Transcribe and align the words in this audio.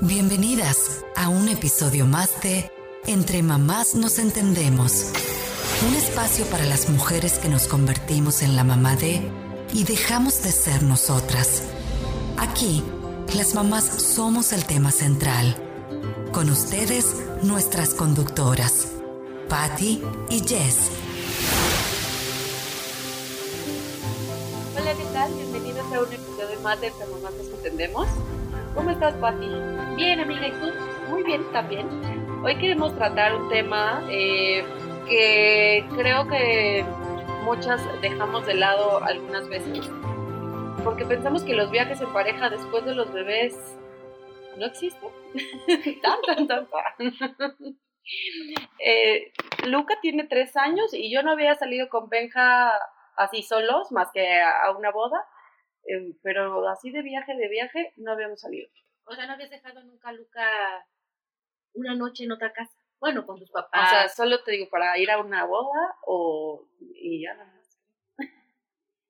Bienvenidas 0.00 1.04
a 1.14 1.28
un 1.28 1.48
episodio 1.48 2.04
más 2.04 2.42
de 2.42 2.70
Entre 3.06 3.42
Mamás 3.44 3.94
nos 3.94 4.18
entendemos. 4.18 5.12
Un 5.88 5.94
espacio 5.94 6.44
para 6.46 6.64
las 6.64 6.90
mujeres 6.90 7.38
que 7.38 7.48
nos 7.48 7.68
convertimos 7.68 8.42
en 8.42 8.56
la 8.56 8.64
mamá 8.64 8.96
de 8.96 9.22
y 9.72 9.84
dejamos 9.84 10.42
de 10.42 10.50
ser 10.50 10.82
nosotras. 10.82 11.62
Aquí, 12.36 12.82
las 13.36 13.54
mamás 13.54 13.84
somos 13.84 14.52
el 14.52 14.64
tema 14.64 14.90
central. 14.90 15.56
Con 16.32 16.50
ustedes, 16.50 17.14
nuestras 17.42 17.94
conductoras, 17.94 18.88
Patty 19.48 20.02
y 20.28 20.40
Jess. 20.40 20.90
Hola, 24.76 24.92
¿qué 24.94 25.04
tal? 25.12 25.32
Bienvenidos 25.34 25.86
a 25.92 26.00
un 26.00 26.12
episodio 26.12 26.60
más 26.62 26.80
de 26.80 26.88
Entre 26.88 27.06
Mamás 27.06 27.32
nos 27.34 27.48
entendemos. 27.48 28.08
¿Cómo 28.74 28.90
estás, 28.90 29.14
Patty? 29.14 29.48
Bien, 29.94 30.18
amiga, 30.18 30.48
¿y 30.48 30.50
tú? 30.50 30.72
Muy 31.08 31.22
bien, 31.22 31.44
también. 31.52 31.88
Hoy 32.42 32.56
queremos 32.58 32.92
tratar 32.96 33.32
un 33.36 33.48
tema 33.48 34.02
eh, 34.10 34.64
que 35.08 35.86
creo 35.96 36.26
que 36.26 36.84
muchas 37.44 37.80
dejamos 38.02 38.44
de 38.46 38.54
lado 38.54 39.02
algunas 39.04 39.48
veces, 39.48 39.88
porque 40.82 41.04
pensamos 41.04 41.44
que 41.44 41.54
los 41.54 41.70
viajes 41.70 42.00
en 42.00 42.12
pareja 42.12 42.50
después 42.50 42.84
de 42.84 42.96
los 42.96 43.12
bebés 43.12 43.56
no 44.58 44.66
existen. 44.66 45.10
tan, 46.02 46.20
tan, 46.22 46.48
tan. 46.48 46.66
Eh, 48.84 49.32
Luca 49.66 49.94
tiene 50.02 50.24
tres 50.24 50.56
años 50.56 50.92
y 50.92 51.14
yo 51.14 51.22
no 51.22 51.30
había 51.30 51.54
salido 51.54 51.88
con 51.88 52.08
Benja 52.08 52.72
así 53.16 53.44
solos, 53.44 53.92
más 53.92 54.08
que 54.12 54.42
a 54.42 54.72
una 54.76 54.90
boda. 54.90 55.24
Eh, 55.86 56.16
pero 56.22 56.66
así 56.68 56.90
de 56.90 57.02
viaje, 57.02 57.34
de 57.36 57.48
viaje, 57.48 57.92
no 57.96 58.12
habíamos 58.12 58.40
salido. 58.40 58.68
O 59.06 59.14
sea, 59.14 59.26
¿no 59.26 59.34
habías 59.34 59.50
dejado 59.50 59.82
nunca 59.82 60.08
a 60.08 60.12
Luca 60.12 60.86
una 61.74 61.94
noche 61.94 62.24
en 62.24 62.32
otra 62.32 62.52
casa? 62.52 62.74
Bueno, 62.98 63.26
con 63.26 63.38
tus 63.38 63.50
papás. 63.50 63.86
O 63.86 63.90
sea, 63.90 64.08
solo 64.08 64.42
te 64.42 64.52
digo, 64.52 64.68
para 64.70 64.96
ir 64.98 65.10
a 65.10 65.20
una 65.20 65.44
boda 65.44 65.96
o... 66.06 66.66
y 66.80 67.22
ya 67.22 67.34
nada 67.34 67.52
más. 67.52 67.78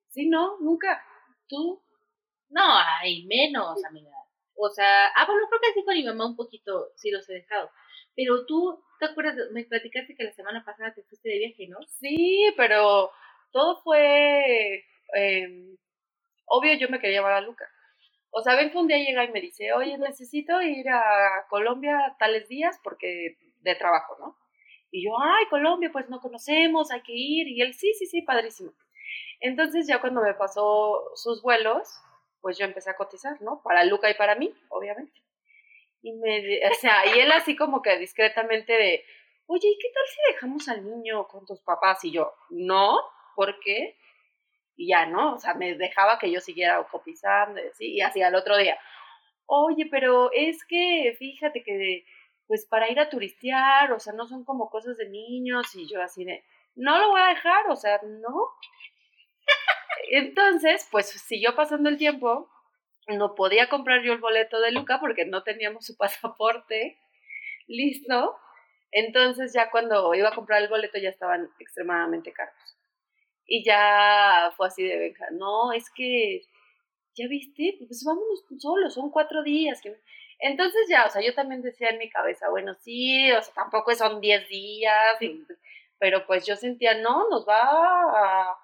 sí, 0.09 0.27
no, 0.27 0.59
nunca. 0.59 1.01
¿Tú? 1.47 1.81
No, 2.49 2.61
hay 3.01 3.25
menos, 3.25 3.83
amiga. 3.85 4.11
O 4.55 4.69
sea, 4.69 5.07
ah, 5.15 5.25
bueno, 5.25 5.47
creo 5.47 5.61
que 5.61 5.73
sí 5.73 5.85
con 5.85 5.95
mi 5.95 6.03
mamá 6.03 6.25
un 6.25 6.35
poquito, 6.35 6.91
sí 6.95 7.11
los 7.11 7.29
he 7.29 7.35
dejado. 7.35 7.69
Pero 8.15 8.45
tú, 8.45 8.83
¿te 8.99 9.05
acuerdas? 9.05 9.35
Me 9.51 9.65
platicaste 9.65 10.15
que 10.15 10.23
la 10.23 10.33
semana 10.33 10.63
pasada 10.65 10.93
te 10.93 11.03
fuiste 11.03 11.29
de 11.29 11.39
viaje, 11.39 11.67
¿no? 11.67 11.77
Sí, 11.87 12.53
pero 12.57 13.11
todo 13.51 13.81
fue... 13.81 14.85
Eh, 15.15 15.75
obvio 16.45 16.73
yo 16.73 16.89
me 16.89 16.99
quería 16.99 17.17
llevar 17.17 17.33
a 17.33 17.41
Luca. 17.41 17.69
O 18.31 18.41
sea, 18.41 18.55
ven 18.55 18.71
que 18.71 18.77
un 18.77 18.87
día 18.87 18.97
llega 18.97 19.23
y 19.23 19.31
me 19.31 19.41
dice, 19.41 19.71
oye, 19.73 19.97
necesito 19.97 20.61
ir 20.61 20.89
a 20.89 21.45
Colombia 21.49 22.15
tales 22.19 22.49
días 22.49 22.79
porque 22.83 23.37
de 23.61 23.75
trabajo, 23.75 24.17
¿no? 24.19 24.37
Y 24.91 25.05
yo, 25.05 25.11
ay, 25.21 25.45
Colombia, 25.49 25.89
pues 25.91 26.09
no 26.09 26.19
conocemos, 26.19 26.91
hay 26.91 27.01
que 27.01 27.13
ir. 27.13 27.47
Y 27.47 27.61
él, 27.61 27.73
sí, 27.73 27.93
sí, 27.93 28.05
sí, 28.05 28.21
padrísimo. 28.21 28.73
Entonces 29.39 29.87
ya 29.87 29.99
cuando 29.99 30.21
me 30.21 30.33
pasó 30.33 31.11
sus 31.15 31.41
vuelos, 31.41 31.87
pues 32.41 32.57
yo 32.57 32.65
empecé 32.65 32.89
a 32.89 32.95
cotizar, 32.95 33.41
¿no? 33.41 33.61
Para 33.63 33.83
Luca 33.83 34.09
y 34.09 34.13
para 34.13 34.35
mí, 34.35 34.53
obviamente. 34.69 35.19
Y 36.01 36.13
me, 36.13 36.59
o 36.69 36.73
sea, 36.75 37.05
y 37.07 37.19
él 37.19 37.31
así 37.31 37.55
como 37.55 37.81
que 37.81 37.97
discretamente 37.97 38.73
de, 38.73 39.03
oye, 39.47 39.67
¿y 39.67 39.77
qué 39.79 39.87
tal 39.93 40.03
si 40.07 40.33
dejamos 40.33 40.69
al 40.69 40.85
niño 40.85 41.27
con 41.27 41.45
tus 41.45 41.61
papás? 41.61 42.03
Y 42.05 42.11
yo, 42.11 42.33
no, 42.49 42.99
¿por 43.35 43.59
qué? 43.59 43.97
Y 44.77 44.89
ya, 44.89 45.05
¿no? 45.05 45.35
O 45.35 45.39
sea, 45.39 45.53
me 45.53 45.75
dejaba 45.75 46.19
que 46.19 46.31
yo 46.31 46.39
siguiera 46.41 46.83
copizando 46.91 47.61
y 47.61 47.67
así, 47.67 47.93
y 47.93 48.01
así 48.01 48.21
al 48.21 48.35
otro 48.35 48.57
día. 48.57 48.77
Oye, 49.47 49.87
pero 49.91 50.31
es 50.33 50.65
que 50.65 51.15
fíjate 51.19 51.63
que, 51.63 52.05
pues 52.47 52.65
para 52.65 52.89
ir 52.91 52.99
a 52.99 53.09
turistear, 53.09 53.91
o 53.91 53.99
sea, 53.99 54.13
no 54.13 54.27
son 54.27 54.43
como 54.45 54.69
cosas 54.69 54.97
de 54.97 55.09
niños, 55.09 55.75
y 55.75 55.87
yo 55.87 56.01
así 56.01 56.25
de, 56.25 56.43
no 56.75 56.97
lo 56.99 57.09
voy 57.09 57.21
a 57.21 57.27
dejar, 57.27 57.69
o 57.69 57.75
sea, 57.75 57.99
no. 58.03 58.49
Entonces, 60.11 60.87
pues 60.91 61.09
siguió 61.09 61.55
pasando 61.55 61.89
el 61.89 61.97
tiempo, 61.97 62.49
no 63.07 63.35
podía 63.35 63.69
comprar 63.69 64.01
yo 64.03 64.13
el 64.13 64.19
boleto 64.19 64.59
de 64.59 64.71
Luca 64.71 64.99
porque 64.99 65.25
no 65.25 65.43
teníamos 65.43 65.85
su 65.85 65.97
pasaporte 65.97 66.99
listo. 67.67 68.37
Entonces 68.91 69.53
ya 69.53 69.69
cuando 69.71 70.13
iba 70.15 70.29
a 70.29 70.35
comprar 70.35 70.61
el 70.61 70.69
boleto 70.69 70.97
ya 70.99 71.09
estaban 71.09 71.49
extremadamente 71.59 72.31
caros. 72.31 72.77
Y 73.47 73.63
ya 73.63 74.51
fue 74.57 74.67
así 74.67 74.83
de 74.83 74.97
Benja, 74.97 75.27
no, 75.31 75.71
es 75.71 75.89
que, 75.91 76.41
¿ya 77.15 77.27
viste? 77.27 77.75
Pues 77.87 78.03
vámonos 78.03 78.43
solos, 78.57 78.93
son 78.93 79.11
cuatro 79.11 79.43
días. 79.43 79.81
Entonces 80.39 80.87
ya, 80.89 81.05
o 81.05 81.09
sea, 81.09 81.21
yo 81.21 81.33
también 81.33 81.61
decía 81.61 81.89
en 81.89 81.99
mi 81.99 82.09
cabeza, 82.09 82.49
bueno, 82.49 82.73
sí, 82.75 83.31
o 83.31 83.41
sea, 83.41 83.53
tampoco 83.53 83.93
son 83.93 84.19
diez 84.21 84.47
días, 84.49 85.17
pero 85.99 86.25
pues 86.25 86.45
yo 86.45 86.55
sentía, 86.55 86.95
no, 86.95 87.29
nos 87.29 87.47
va 87.47 87.61
a, 87.61 88.57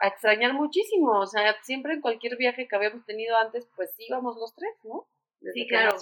a, 0.00 0.08
extrañar 0.08 0.52
muchísimo, 0.52 1.18
o 1.18 1.26
sea, 1.26 1.56
siempre 1.62 1.94
en 1.94 2.00
cualquier 2.00 2.36
viaje 2.36 2.68
que 2.68 2.76
habíamos 2.76 3.04
tenido 3.06 3.36
antes, 3.36 3.66
pues 3.74 3.94
íbamos 3.98 4.36
los 4.36 4.54
tres, 4.54 4.74
¿no? 4.84 5.08
sí, 5.52 5.66
claro. 5.66 5.96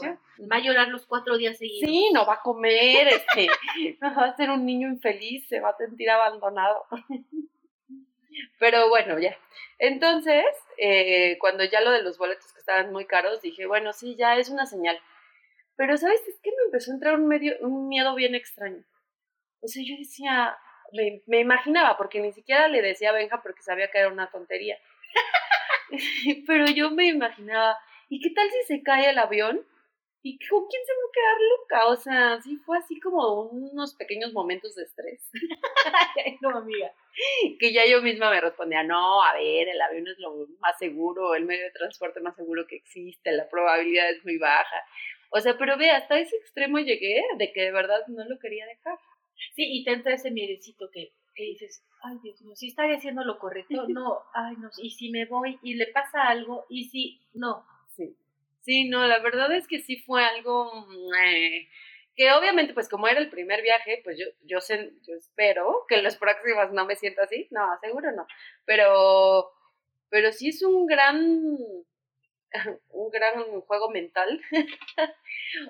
Va 0.50 0.56
a 0.56 0.60
llorar 0.60 0.88
los 0.88 1.06
cuatro 1.06 1.36
días 1.36 1.58
seguidos. 1.58 1.90
Sí, 1.90 2.10
no 2.12 2.26
va 2.26 2.34
a 2.34 2.42
comer, 2.42 3.08
este, 3.36 3.48
va 4.02 4.24
a 4.24 4.36
ser 4.36 4.50
un 4.50 4.64
niño 4.64 4.88
infeliz, 4.88 5.46
se 5.48 5.60
va 5.60 5.70
a 5.70 5.76
sentir 5.76 6.10
abandonado. 6.10 6.84
Pero 8.59 8.88
bueno, 8.88 9.19
ya. 9.19 9.37
Entonces, 9.78 10.44
eh, 10.78 11.37
cuando 11.41 11.65
ya 11.65 11.81
lo 11.81 11.91
de 11.91 12.03
los 12.03 12.19
boletos 12.19 12.53
que 12.53 12.60
estaban 12.60 12.93
muy 12.93 13.06
caros, 13.06 13.43
dije, 13.43 13.66
bueno, 13.66 13.93
sí, 13.93 14.16
ya 14.16 14.37
es 14.37 14.48
una 14.48 14.66
señal. 14.66 14.98
Pero, 15.76 15.97
¿sabes? 15.97 16.20
Es 16.28 16.38
que 16.41 16.50
me 16.50 16.65
empezó 16.66 16.91
a 16.91 16.94
entrar 16.94 17.15
un, 17.15 17.26
medio, 17.26 17.56
un 17.60 17.88
miedo 17.88 18.15
bien 18.15 18.34
extraño. 18.34 18.84
O 19.60 19.69
sea, 19.69 19.82
yo 19.84 19.97
decía, 19.97 20.56
me, 20.93 21.22
me 21.26 21.41
imaginaba, 21.41 21.97
porque 21.97 22.20
ni 22.20 22.32
siquiera 22.32 22.69
le 22.69 22.82
decía 22.82 23.10
a 23.10 23.12
Benja 23.12 23.43
porque 23.43 23.62
sabía 23.62 23.91
que 23.91 23.98
era 23.98 24.09
una 24.09 24.31
tontería. 24.31 24.78
Pero 26.47 26.66
yo 26.66 26.91
me 26.91 27.06
imaginaba, 27.06 27.78
¿y 28.09 28.20
qué 28.20 28.31
tal 28.31 28.49
si 28.50 28.62
se 28.66 28.82
cae 28.82 29.10
el 29.10 29.19
avión? 29.19 29.66
¿Y 30.25 30.38
con 30.47 30.66
quién 30.69 30.83
se 30.84 30.93
va 30.93 31.00
a 31.00 31.12
quedar 31.12 31.37
Luca? 31.50 31.87
O 31.88 31.97
sea, 31.97 32.43
sí 32.43 32.56
fue 32.65 32.78
así 32.78 33.00
como 33.00 33.43
unos 33.43 33.94
pequeños 33.97 34.33
momentos 34.33 34.77
de 34.77 34.84
estrés. 34.84 35.28
no, 36.41 36.59
amiga. 36.59 36.93
Que 37.59 37.72
ya 37.72 37.84
yo 37.87 38.00
misma 38.03 38.31
me 38.31 38.41
respondía, 38.41 38.84
no, 38.84 39.22
a 39.22 39.34
ver, 39.34 39.69
el 39.69 39.81
avión 39.81 40.06
es 40.06 40.19
lo 40.19 40.47
más 40.61 40.78
seguro, 40.78 41.34
el 41.34 41.44
medio 41.44 41.65
de 41.65 41.72
transporte 41.72 42.21
más 42.21 42.37
seguro 42.37 42.66
que 42.69 42.77
existe, 42.77 43.32
la 43.32 43.49
probabilidad 43.49 44.11
es 44.11 44.25
muy 44.25 44.38
baja. 44.38 44.77
O 45.31 45.41
sea, 45.41 45.59
pero 45.59 45.77
ve, 45.77 45.91
hasta 45.91 46.19
ese 46.19 46.37
extremo 46.37 46.78
llegué 46.78 47.22
de 47.38 47.53
que 47.53 47.62
de 47.62 47.72
verdad 47.72 48.06
no 48.06 48.25
lo 48.25 48.38
quería 48.38 48.66
dejar. 48.66 48.99
Sí, 49.55 49.65
y 49.66 49.84
te 49.84 49.93
entra 49.93 50.15
ese 50.15 50.31
miedecito 50.31 50.88
que, 50.93 51.15
que 51.34 51.43
dices, 51.44 51.84
ay 52.03 52.19
Dios 52.22 52.41
mío, 52.43 52.55
si 52.55 52.69
estoy 52.69 52.93
haciendo 52.93 53.25
lo 53.25 53.38
correcto, 53.38 53.88
no, 53.88 54.21
ay 54.34 54.55
no, 54.59 54.71
y 54.81 54.91
si 54.91 55.11
me 55.11 55.27
voy 55.27 55.59
y 55.62 55.75
le 55.75 55.88
pasa 55.88 56.28
algo, 56.28 56.66
y 56.69 56.84
si, 56.84 57.21
no. 57.34 57.66
Sí. 58.62 58.89
No, 58.89 59.06
la 59.06 59.19
verdad 59.21 59.53
es 59.55 59.67
que 59.69 59.81
sí 59.81 59.97
fue 60.03 60.25
algo 60.25 60.87
que 62.15 62.31
obviamente, 62.33 62.75
pues 62.75 62.89
como 62.89 63.09
era 63.09 63.21
el 63.21 63.31
primer 63.31 63.62
viaje, 63.62 64.00
pues 64.05 64.19
yo, 64.19 64.27
yo, 64.43 64.61
sé, 64.61 64.93
yo 65.06 65.15
espero 65.15 65.87
que 65.89 65.97
en 65.97 66.05
los 66.05 66.17
próximos 66.17 66.71
no 66.73 66.84
me 66.84 66.97
sienta 66.97 67.23
así, 67.25 67.49
no, 67.50 67.67
seguro 67.81 68.12
no, 68.12 68.27
pero, 68.67 69.50
pero 70.11 70.31
sí 70.33 70.50
es 70.50 70.62
un 70.62 70.87
gran, 70.87 71.56
un 72.91 73.11
gran 73.11 73.61
juego 73.62 73.91
mental, 73.91 74.41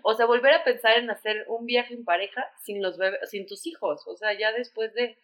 o 0.02 0.14
sea, 0.14 0.26
volver 0.26 0.54
a 0.54 0.64
pensar 0.64 0.98
en 0.98 1.10
hacer 1.10 1.44
un 1.48 1.66
viaje 1.66 1.94
en 1.94 2.04
pareja 2.04 2.44
sin 2.62 2.82
los 2.82 2.98
bebés, 2.98 3.30
sin 3.30 3.46
tus 3.46 3.66
hijos, 3.66 4.06
o 4.06 4.16
sea, 4.16 4.32
ya 4.36 4.52
después 4.52 4.92
de, 4.94 5.16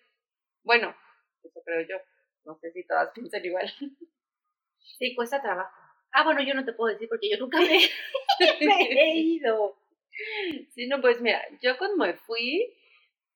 bueno, 0.62 0.97
eso 1.43 1.61
creo 1.65 1.83
yo, 1.83 1.97
no 2.45 2.56
sé 2.59 2.71
si 2.73 2.85
todas 2.87 3.11
piensan 3.12 3.45
igual. 3.45 3.73
Sí, 4.99 5.14
cuesta 5.14 5.41
trabajo. 5.41 5.88
Ah, 6.12 6.25
bueno, 6.25 6.43
yo 6.43 6.55
no 6.55 6.64
te 6.64 6.72
puedo 6.72 6.93
decir 6.93 7.08
porque 7.08 7.31
yo 7.31 7.38
nunca 7.38 7.58
me, 7.60 7.78
he 9.00 9.12
ido. 9.16 9.76
Sí, 10.70 10.87
no, 10.88 11.00
pues 11.00 11.20
mira, 11.20 11.43
yo 11.62 11.76
cuando 11.78 11.96
me 12.05 12.14
fui, 12.14 12.75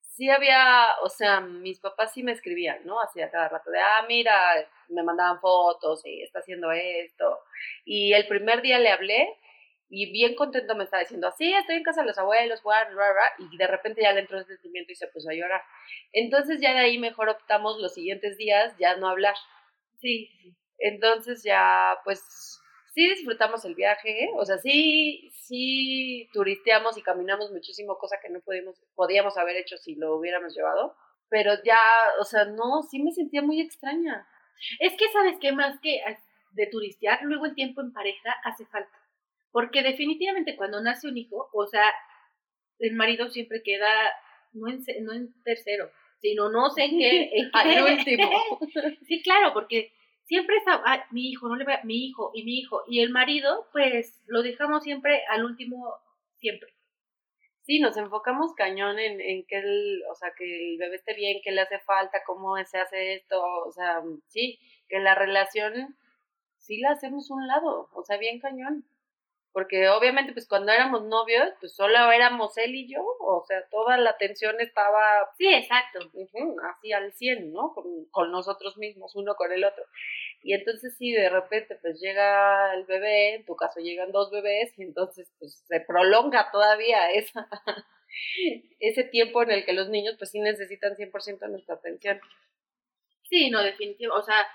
sí 0.01 0.29
había, 0.29 0.87
o 1.03 1.09
sea, 1.09 1.41
mis 1.41 1.79
papás 1.79 2.13
sí 2.13 2.23
me 2.23 2.31
escribían, 2.33 2.85
¿no? 2.85 3.01
Hacía 3.01 3.31
cada 3.31 3.49
rato 3.49 3.71
de, 3.71 3.79
ah, 3.79 4.05
mira, 4.07 4.35
me 4.89 5.03
mandaban 5.03 5.39
fotos 5.39 6.05
y 6.05 6.21
está 6.23 6.39
haciendo 6.39 6.71
esto. 6.71 7.39
Y 7.85 8.13
el 8.13 8.27
primer 8.27 8.61
día 8.61 8.79
le 8.79 8.89
hablé 8.89 9.37
y 9.89 10.11
bien 10.11 10.35
contento 10.35 10.75
me 10.75 10.85
estaba 10.85 11.01
diciendo, 11.01 11.31
sí, 11.37 11.53
estoy 11.53 11.75
en 11.77 11.83
casa 11.83 12.01
de 12.01 12.07
los 12.07 12.17
abuelos, 12.17 12.63
bla, 12.63 12.85
bla, 12.85 12.95
bla, 13.13 13.33
y 13.51 13.57
de 13.57 13.67
repente 13.67 14.01
ya 14.01 14.13
le 14.13 14.21
entró 14.21 14.39
el 14.39 14.45
sentimiento 14.45 14.91
y 14.91 14.95
se 14.95 15.07
puso 15.07 15.29
a 15.29 15.33
llorar. 15.33 15.61
Entonces 16.13 16.59
ya 16.61 16.73
de 16.73 16.79
ahí 16.79 16.97
mejor 16.97 17.29
optamos 17.29 17.79
los 17.79 17.93
siguientes 17.93 18.37
días 18.37 18.75
ya 18.79 18.95
no 18.97 19.07
hablar. 19.09 19.35
Sí, 19.99 20.29
sí. 20.41 20.55
Entonces 20.79 21.43
ya, 21.43 21.97
pues, 22.03 22.59
sí 22.93 23.09
disfrutamos 23.09 23.65
el 23.65 23.75
viaje, 23.75 24.29
o 24.35 24.45
sea, 24.45 24.57
sí, 24.59 25.31
sí 25.33 26.29
turisteamos 26.31 26.97
y 26.97 27.01
caminamos 27.01 27.51
muchísimo, 27.51 27.97
cosa 27.97 28.19
que 28.21 28.29
no 28.29 28.39
podíamos, 28.41 28.79
podíamos 28.95 29.37
haber 29.37 29.57
hecho 29.57 29.77
si 29.77 29.95
lo 29.95 30.15
hubiéramos 30.15 30.55
llevado, 30.55 30.95
pero 31.29 31.53
ya, 31.63 31.79
o 32.19 32.23
sea, 32.23 32.45
no, 32.45 32.83
sí 32.83 33.01
me 33.01 33.11
sentía 33.11 33.41
muy 33.41 33.59
extraña. 33.61 34.27
Es 34.79 34.93
que, 34.93 35.09
¿sabes 35.11 35.37
qué? 35.41 35.51
Más 35.51 35.79
que 35.81 36.01
de 36.51 36.67
turistear, 36.67 37.19
luego 37.23 37.45
el 37.45 37.55
tiempo 37.55 37.81
en 37.81 37.91
pareja 37.91 38.31
hace 38.43 38.65
falta. 38.67 38.95
Porque 39.51 39.81
definitivamente 39.81 40.55
cuando 40.55 40.81
nace 40.81 41.07
un 41.07 41.17
hijo, 41.17 41.49
o 41.51 41.65
sea, 41.65 41.91
el 42.79 42.93
marido 42.93 43.29
siempre 43.29 43.63
queda 43.63 43.89
no 44.53 44.69
en, 44.69 44.83
no 45.03 45.13
en 45.13 45.33
tercero, 45.43 45.91
sino 46.19 46.49
no 46.49 46.69
sé 46.69 46.83
en 46.83 46.99
qué, 46.99 47.29
en 47.33 47.49
Al 47.53 47.97
último. 47.97 48.29
sí, 49.07 49.23
claro, 49.23 49.53
porque 49.53 49.91
siempre 50.25 50.57
está, 50.57 50.81
"Ay, 50.85 51.01
mi 51.11 51.29
hijo, 51.29 51.47
no 51.49 51.55
le 51.55 51.65
va, 51.65 51.79
mi 51.83 52.05
hijo 52.07 52.31
y 52.33 52.43
mi 52.43 52.59
hijo, 52.59 52.83
y 52.87 53.01
el 53.01 53.09
marido, 53.11 53.67
pues 53.71 54.21
lo 54.27 54.41
dejamos 54.43 54.83
siempre 54.83 55.23
al 55.29 55.45
último, 55.45 55.93
siempre. 56.39 56.69
Sí, 57.63 57.79
nos 57.79 57.97
enfocamos 57.97 58.53
cañón 58.55 58.99
en, 58.99 59.21
en 59.21 59.45
que 59.45 59.57
el, 59.59 60.03
o 60.11 60.15
sea, 60.15 60.31
que 60.37 60.43
el 60.73 60.77
bebé 60.77 60.97
esté 60.97 61.13
bien, 61.15 61.41
que 61.43 61.51
le 61.51 61.61
hace 61.61 61.79
falta, 61.79 62.21
cómo 62.25 62.57
se 62.65 62.77
hace 62.79 63.15
esto, 63.15 63.41
o 63.41 63.71
sea, 63.71 64.01
sí, 64.27 64.59
que 64.89 64.99
la 64.99 65.15
relación 65.15 65.95
sí 66.57 66.79
la 66.79 66.91
hacemos 66.91 67.31
un 67.31 67.47
lado, 67.47 67.89
o 67.93 68.03
sea, 68.03 68.17
bien 68.17 68.39
cañón. 68.39 68.85
Porque 69.53 69.87
obviamente, 69.89 70.33
pues 70.33 70.47
cuando 70.47 70.71
éramos 70.71 71.03
novios, 71.03 71.47
pues 71.59 71.75
solo 71.75 72.11
éramos 72.11 72.57
él 72.57 72.73
y 72.75 72.91
yo, 72.91 73.01
o 73.19 73.45
sea, 73.47 73.63
toda 73.69 73.97
la 73.97 74.09
atención 74.11 74.59
estaba 74.59 75.29
Sí, 75.37 75.47
exacto. 75.53 75.99
ujú, 76.13 76.57
así 76.71 76.91
al 76.91 77.13
100, 77.13 77.53
¿no? 77.53 77.73
Con, 77.73 78.05
con 78.11 78.31
nosotros 78.31 78.77
mismos, 78.77 79.15
uno 79.15 79.35
con 79.35 79.51
el 79.51 79.63
otro. 79.63 79.83
Y 80.43 80.53
entonces 80.53 80.95
sí, 80.97 81.11
de 81.11 81.29
repente 81.29 81.75
pues 81.81 81.99
llega 82.01 82.73
el 82.75 82.85
bebé, 82.85 83.35
en 83.35 83.45
tu 83.45 83.55
caso 83.55 83.79
llegan 83.79 84.11
dos 84.11 84.31
bebés, 84.31 84.77
y 84.77 84.83
entonces 84.83 85.31
pues 85.39 85.63
se 85.67 85.79
prolonga 85.81 86.49
todavía 86.51 87.11
esa, 87.11 87.47
ese 88.79 89.03
tiempo 89.05 89.43
en 89.43 89.51
el 89.51 89.65
que 89.65 89.73
los 89.73 89.89
niños 89.89 90.15
pues 90.17 90.31
sí 90.31 90.39
necesitan 90.39 90.95
100% 90.95 91.47
nuestra 91.47 91.75
atención. 91.75 92.19
Sí, 93.29 93.49
no, 93.49 93.61
definitivo. 93.63 94.13
O 94.15 94.21
sea, 94.21 94.47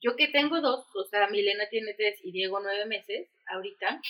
yo 0.00 0.16
que 0.16 0.28
tengo 0.28 0.60
dos, 0.60 0.86
o 0.96 1.04
sea, 1.04 1.28
Milena 1.28 1.68
tiene 1.70 1.94
tres 1.94 2.18
y 2.22 2.32
Diego 2.32 2.60
nueve 2.60 2.86
meses, 2.86 3.28
ahorita, 3.46 4.00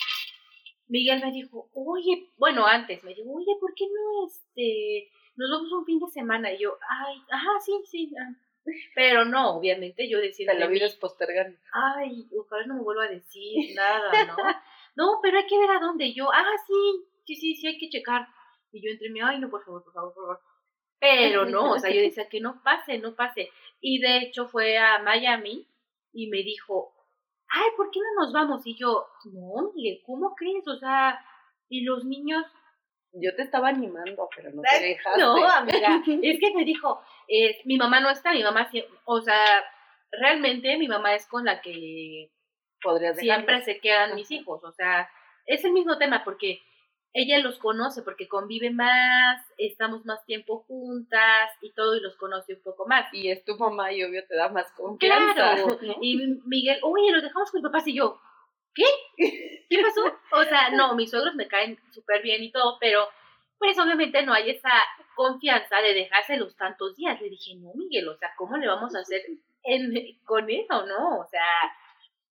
Miguel 0.87 1.21
me 1.21 1.31
dijo, 1.31 1.69
oye, 1.73 2.29
bueno, 2.37 2.65
antes 2.65 3.03
me 3.03 3.13
dijo, 3.13 3.31
oye, 3.31 3.55
¿por 3.59 3.73
qué 3.73 3.85
no 3.85 4.27
este, 4.27 5.09
nos 5.35 5.49
vamos 5.49 5.71
un 5.71 5.85
fin 5.85 5.99
de 5.99 6.07
semana? 6.07 6.51
Y 6.53 6.59
yo, 6.59 6.77
ay, 6.89 7.17
ajá, 7.31 7.49
sí, 7.63 7.71
sí. 7.85 8.11
ah". 8.19 8.35
Pero 8.95 9.25
no, 9.25 9.57
obviamente 9.57 10.09
yo 10.09 10.19
decía, 10.19 10.51
Te 10.51 10.59
lo 10.59 10.69
vienes 10.69 10.95
postergando. 10.95 11.57
ay, 11.73 12.27
ojalá 12.37 12.65
no 12.65 12.75
me 12.75 12.81
vuelva 12.83 13.05
a 13.05 13.09
decir 13.09 13.75
nada, 13.75 14.25
¿no? 14.25 14.35
No, 14.95 15.19
pero 15.23 15.39
hay 15.39 15.47
que 15.47 15.57
ver 15.57 15.71
a 15.71 15.79
dónde. 15.79 16.13
Yo, 16.13 16.31
ah, 16.31 16.45
sí, 16.67 17.05
sí, 17.25 17.35
sí, 17.35 17.55
sí, 17.55 17.65
hay 17.65 17.79
que 17.79 17.89
checar. 17.89 18.27
Y 18.71 18.79
yo 18.85 18.91
entre 18.91 19.09
mí, 19.09 19.19
ay, 19.23 19.39
no, 19.39 19.49
por 19.49 19.65
favor, 19.65 19.83
por 19.83 19.91
favor, 19.91 20.13
por 20.13 20.23
favor. 20.23 20.39
Pero 20.99 21.45
no, 21.45 21.71
o 21.71 21.79
sea, 21.79 21.89
yo 21.89 21.99
decía 21.99 22.29
que 22.29 22.39
no 22.39 22.61
pase, 22.63 22.99
no 22.99 23.15
pase. 23.15 23.49
Y 23.81 23.97
de 23.99 24.17
hecho 24.19 24.47
fue 24.47 24.77
a 24.77 24.99
Miami 24.99 25.67
y 26.13 26.27
me 26.27 26.43
dijo, 26.43 26.92
ay, 27.53 27.69
¿por 27.77 27.91
qué 27.91 27.99
no 27.99 28.23
nos 28.23 28.33
vamos? 28.33 28.65
Y 28.65 28.75
yo, 28.75 29.07
no, 29.25 29.71
Miguel, 29.75 30.01
¿cómo 30.05 30.33
crees? 30.35 30.67
O 30.67 30.75
sea, 30.77 31.23
y 31.69 31.83
los 31.83 32.03
niños, 32.03 32.43
Yo 33.13 33.35
te 33.35 33.43
estaba 33.43 33.69
animando, 33.69 34.27
pero 34.35 34.51
no 34.51 34.63
te 34.63 34.83
dejaste. 34.83 35.21
no, 35.21 35.47
amiga, 35.47 36.01
es 36.23 36.39
que 36.39 36.53
me 36.55 36.65
dijo, 36.65 36.99
eh, 37.27 37.57
mi 37.65 37.77
mamá 37.77 37.99
no 37.99 38.09
está, 38.09 38.33
mi 38.33 38.43
mamá, 38.43 38.67
o 39.05 39.21
sea, 39.21 39.63
realmente 40.11 40.77
mi 40.77 40.87
mamá 40.87 41.13
es 41.13 41.27
con 41.27 41.45
la 41.45 41.61
que 41.61 42.31
podrías 42.81 43.17
siempre 43.17 43.61
se 43.61 43.79
quedan 43.79 44.15
mis 44.15 44.31
hijos, 44.31 44.63
o 44.63 44.71
sea, 44.71 45.09
es 45.45 45.63
el 45.63 45.73
mismo 45.73 45.97
tema 45.97 46.23
porque 46.23 46.61
ella 47.13 47.37
los 47.39 47.59
conoce, 47.59 48.01
porque 48.01 48.27
convive 48.27 48.71
más, 48.71 49.45
estamos 49.57 50.03
más 50.05 50.25
tiempo 50.25 50.63
juntas 50.67 51.51
y 51.61 51.71
todo 51.73 51.95
y 51.95 52.01
los 52.01 52.15
conoce 52.15 52.55
un 52.55 52.63
poco 52.63 52.87
más. 52.87 53.13
Y 53.13 53.29
es 53.29 53.45
tu 53.45 53.55
mamá 53.55 53.93
y 53.93 54.03
obvio 54.03 54.25
te 54.27 54.35
da 54.35 54.49
más 54.49 54.71
confianza. 54.71 55.33
Claro, 55.33 55.77
¿no? 55.79 55.95
y 56.01 56.17
Miguel, 56.45 56.79
oye, 56.81 57.11
los 57.11 57.21
dejamos 57.21 57.51
con 57.51 57.61
mis 57.61 57.69
papás 57.69 57.87
y 57.87 57.95
yo, 57.95 58.19
¿qué? 58.73 58.83
¿Qué 59.69 59.81
pasó? 59.81 60.01
O 60.31 60.43
sea, 60.43 60.71
no, 60.71 60.95
mis 60.95 61.11
suegros 61.11 61.35
me 61.35 61.47
caen 61.47 61.79
súper 61.91 62.23
bien 62.23 62.43
y 62.43 62.51
todo, 62.51 62.77
pero 62.79 63.07
pues 63.59 63.77
obviamente 63.77 64.23
no 64.23 64.33
hay 64.33 64.49
esa 64.49 64.71
confianza 65.15 65.81
de 65.81 65.93
dejárselos 65.93 66.55
tantos 66.55 66.95
días. 66.95 67.21
Le 67.21 67.29
dije, 67.29 67.55
no, 67.55 67.73
Miguel, 67.75 68.09
o 68.09 68.17
sea, 68.17 68.33
¿cómo 68.35 68.57
le 68.57 68.67
vamos 68.67 68.95
a 68.95 68.99
hacer 68.99 69.21
en, 69.63 70.19
con 70.25 70.49
eso, 70.49 70.85
no? 70.87 71.19
O 71.19 71.27
sea, 71.27 71.45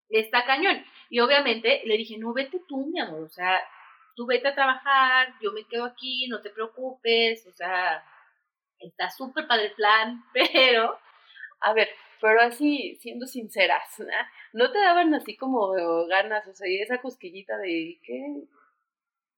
está 0.09 0.45
cañón. 0.45 0.85
Y 1.09 1.21
obviamente 1.21 1.83
le 1.85 1.97
dije, 1.97 2.19
no, 2.19 2.33
vete 2.33 2.61
tú, 2.67 2.87
mi 2.87 3.01
amor, 3.01 3.23
o 3.23 3.29
sea, 3.29 3.61
tú 4.17 4.27
vete 4.27 4.49
a 4.49 4.55
trabajar, 4.55 5.35
yo 5.41 5.53
me 5.53 5.65
quedo 5.65 5.85
aquí, 5.85 6.27
no 6.29 6.41
te 6.41 6.51
preocupes, 6.51 7.47
o 7.47 7.53
sea, 7.53 8.05
está 8.79 9.11
súper 9.11 9.47
padre 9.47 9.67
el 9.67 9.73
plan, 9.75 10.25
pero 10.33 10.99
A 11.61 11.73
ver, 11.75 11.89
pero 12.21 12.41
así, 12.43 12.97
siendo 13.01 13.27
sinceras, 13.27 13.99
¿no? 14.01 14.07
¿no 14.53 14.73
te 14.73 14.79
daban 14.81 15.15
así 15.15 15.37
como 15.37 15.73
ganas, 16.09 16.47
o 16.49 16.55
sea, 16.55 16.69
y 16.69 16.81
esa 16.81 17.01
cosquillita 17.01 17.57
de 17.59 18.01
qué? 18.05 18.45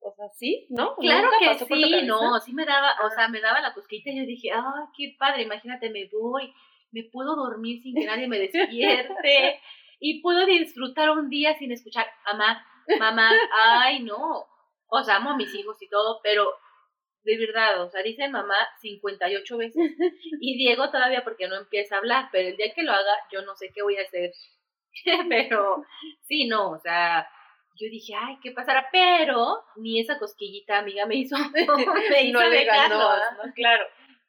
O 0.01 0.13
sea, 0.15 0.29
sí, 0.35 0.67
¿no? 0.71 0.97
Claro 0.97 1.31
¿Nunca 1.31 1.39
que 1.59 1.65
sí, 1.65 2.03
no, 2.07 2.39
sí 2.41 2.53
me 2.53 2.67
daba, 2.67 2.95
o 3.07 3.11
sea, 3.11 3.29
me 3.29 3.41
daba 3.41 3.61
la 3.61 3.75
cosquillita 3.75 4.11
y 4.11 4.19
yo 4.21 4.27
dije, 4.27 4.51
ay, 4.53 4.85
qué 4.97 5.17
padre, 5.19 5.43
imagínate, 5.43 5.91
me 5.91 6.09
voy, 6.13 6.53
me 6.93 7.05
puedo 7.05 7.37
dormir 7.37 7.83
sin 7.83 7.95
que 7.95 8.07
nadie 8.07 8.29
me 8.29 8.39
despierte 8.39 9.61
y 10.01 10.21
puedo 10.21 10.45
disfrutar 10.47 11.11
un 11.11 11.31
día 11.31 11.57
sin 11.59 11.73
escuchar, 11.73 12.07
mamá, 12.27 12.67
mamá, 12.99 13.31
ay, 13.57 14.03
no. 14.03 14.47
O 15.01 15.05
sea, 15.05 15.17
amo 15.17 15.31
a 15.31 15.37
mis 15.37 15.55
hijos 15.55 15.81
y 15.81 15.89
todo, 15.89 16.21
pero 16.23 16.53
de 17.25 17.39
verdad, 17.39 17.83
o 17.83 17.89
sea, 17.89 18.03
dice 18.03 18.29
mamá 18.29 18.57
58 18.81 19.57
veces 19.57 19.75
y 20.41 20.57
Diego 20.57 20.91
todavía 20.91 21.25
porque 21.25 21.49
no 21.49 21.57
empieza 21.57 21.97
a 21.97 21.99
hablar, 21.99 22.29
pero 22.31 22.49
el 22.49 22.57
día 22.57 22.73
que 22.75 22.83
lo 22.83 22.93
haga, 22.93 23.13
yo 23.33 23.43
no 23.43 23.57
sé 23.57 23.71
qué 23.75 23.83
voy 23.83 23.97
a 23.97 24.03
hacer. 24.03 24.33
pero 25.29 25.85
sí, 26.23 26.47
no, 26.47 26.71
o 26.71 26.79
sea, 26.79 27.29
yo 27.77 27.89
dije, 27.89 28.15
ay, 28.15 28.39
¿qué 28.43 28.53
pasará? 28.53 28.89
Pero 28.93 29.65
ni 29.77 30.01
esa 30.01 30.19
cosquillita, 30.19 30.79
amiga, 30.79 31.07
me 31.07 31.17
hizo, 31.17 31.37
me 31.53 32.23
hizo 32.23 32.41
No 32.41 32.49
le 32.49 32.65
ganó. 32.65 33.17
¿no? 33.17 33.53
Claro. 33.55 33.87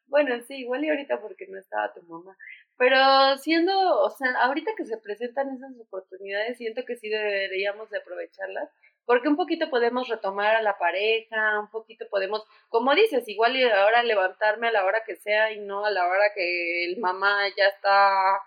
Bueno, 0.07 0.39
sí, 0.47 0.57
igual 0.57 0.83
y 0.83 0.89
ahorita 0.89 1.19
porque 1.19 1.47
no 1.47 1.59
estaba 1.59 1.94
tu 1.94 2.01
mamá. 2.03 2.38
Pero 2.77 3.38
siendo, 3.38 4.01
o 4.01 4.09
sea, 4.09 4.29
ahorita 4.41 4.71
que 4.77 4.85
se 4.85 4.97
presentan 4.97 5.56
esas 5.56 5.77
oportunidades, 5.79 6.57
siento 6.57 6.83
que 6.85 6.95
sí 6.95 7.09
deberíamos 7.09 7.89
de 7.89 8.00
aprovecharlas, 8.00 8.69
porque 9.06 9.28
un 9.28 9.36
poquito 9.36 9.69
podemos 9.69 10.07
retomar 10.07 10.56
a 10.56 10.62
la 10.62 10.78
pareja, 10.78 11.60
un 11.60 11.69
poquito 11.69 12.06
podemos, 12.10 12.44
como 12.69 12.94
dices, 12.96 13.28
igual 13.28 13.56
ahora 13.72 14.04
levantarme 14.04 14.68
a 14.68 14.72
la 14.72 14.86
hora 14.86 15.04
que 15.06 15.16
sea 15.16 15.52
y 15.52 15.60
no 15.60 15.86
a 15.86 15.92
la 15.92 16.07
hora 16.07 16.34
que 16.34 16.86
el 16.86 17.00
mamá 17.00 17.48
ya 17.56 17.68
está 17.68 18.42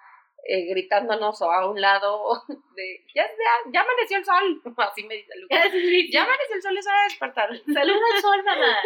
eh, 0.45 0.67
gritándonos 0.71 1.43
o 1.43 1.53
a 1.53 1.69
un 1.69 1.81
lado 1.81 2.43
de, 2.75 3.05
ya, 3.15 3.27
ya, 3.27 3.71
ya 3.73 3.81
amaneció 3.83 4.19
el 4.19 4.25
sol, 4.25 4.62
así 4.79 5.05
me 5.05 5.17
dice 5.17 5.33
Lucas, 5.37 5.73
ya 6.12 6.23
amaneció 6.23 6.57
el 6.57 6.62
sol, 6.62 6.79
es 6.79 6.87
hora 6.87 6.99
de 6.99 7.05
despertar. 7.05 7.50
Saluda 7.73 8.07
al 8.15 8.23
sol, 8.23 8.45
mamá. 8.45 8.77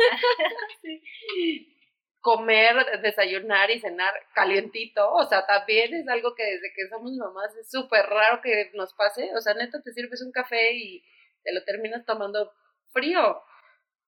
comer, 2.20 3.00
desayunar 3.00 3.70
y 3.70 3.80
cenar 3.80 4.14
calientito, 4.34 5.12
o 5.12 5.24
sea, 5.24 5.46
también 5.46 5.94
es 5.94 6.08
algo 6.08 6.34
que 6.34 6.44
desde 6.44 6.72
que 6.74 6.88
somos 6.88 7.12
mamás 7.12 7.54
es 7.56 7.70
súper 7.70 8.06
raro 8.06 8.40
que 8.42 8.70
nos 8.74 8.94
pase, 8.94 9.30
o 9.34 9.40
sea, 9.40 9.54
neta 9.54 9.80
te 9.82 9.92
sirves 9.92 10.22
un 10.22 10.32
café 10.32 10.72
y 10.74 11.04
te 11.42 11.52
lo 11.52 11.64
terminas 11.64 12.04
tomando 12.04 12.52
frío, 12.92 13.42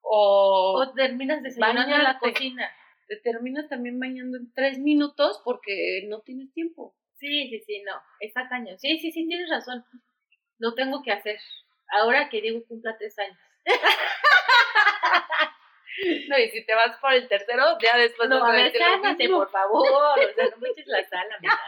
o, 0.03 0.81
O 0.81 0.93
terminas 0.93 1.43
desayunando 1.43 1.95
en 1.95 2.03
la 2.03 2.19
cocina. 2.19 2.71
te 3.09 3.17
terminas 3.17 3.69
también 3.69 3.99
bañando 3.99 4.37
en 4.39 4.53
tres 4.53 4.79
minutos 4.79 5.41
porque 5.45 6.05
no 6.09 6.21
tienes 6.21 6.53
tiempo. 6.53 6.95
Sí, 7.19 7.49
sí, 7.49 7.61
sí, 7.67 7.83
no, 7.83 7.93
está 8.21 8.49
cañón. 8.49 8.79
Sí, 8.79 8.99
sí, 8.99 9.11
sí, 9.13 9.27
tienes 9.27 9.49
razón. 9.49 9.85
Lo 10.59 10.75
tengo 10.75 11.03
que 11.03 11.13
hacer. 11.13 11.39
Ahora 11.89 12.29
que 12.29 12.41
Diego 12.41 12.65
cumpla 12.67 12.97
tres 12.99 13.19
años. 13.19 13.39
No, 16.29 16.37
y 16.39 16.49
si 16.51 16.67
te 16.67 16.75
vas 16.75 16.97
por 16.99 17.13
el 17.13 17.29
tercero, 17.29 17.79
ya 17.81 17.97
después 17.97 18.29
No, 18.29 18.41
vas 18.41 18.51
a 18.51 18.53
ver, 18.53 18.73
cálmate, 18.77 19.29
por 19.29 19.49
favor. 19.51 19.87
O 19.89 20.15
sea, 20.35 20.45
no 20.51 20.57
me 20.57 20.69
eches 20.71 20.87
la 20.89 21.05
sal, 21.05 21.27
amiga. 21.39 21.59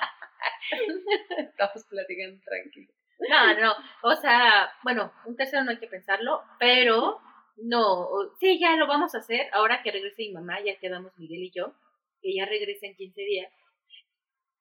Estamos 1.38 1.84
platicando 1.88 2.40
tranquilo. 2.44 2.92
No, 3.18 3.60
no, 3.60 3.74
o 4.02 4.14
sea, 4.16 4.70
bueno, 4.82 5.12
un 5.24 5.36
tercero 5.36 5.64
no 5.64 5.70
hay 5.70 5.78
que 5.78 5.86
pensarlo, 5.86 6.42
pero 6.58 7.20
no, 7.56 8.08
sí, 8.38 8.58
ya 8.58 8.76
lo 8.76 8.86
vamos 8.86 9.14
a 9.14 9.18
hacer. 9.18 9.48
Ahora 9.52 9.82
que 9.82 9.90
regrese 9.90 10.22
mi 10.22 10.32
mamá, 10.32 10.60
ya 10.60 10.78
quedamos 10.78 11.16
Miguel 11.18 11.44
y 11.44 11.50
yo, 11.50 11.74
que 12.20 12.34
ya 12.34 12.44
regrese 12.44 12.86
en 12.86 12.96
15 12.96 13.20
días, 13.22 13.52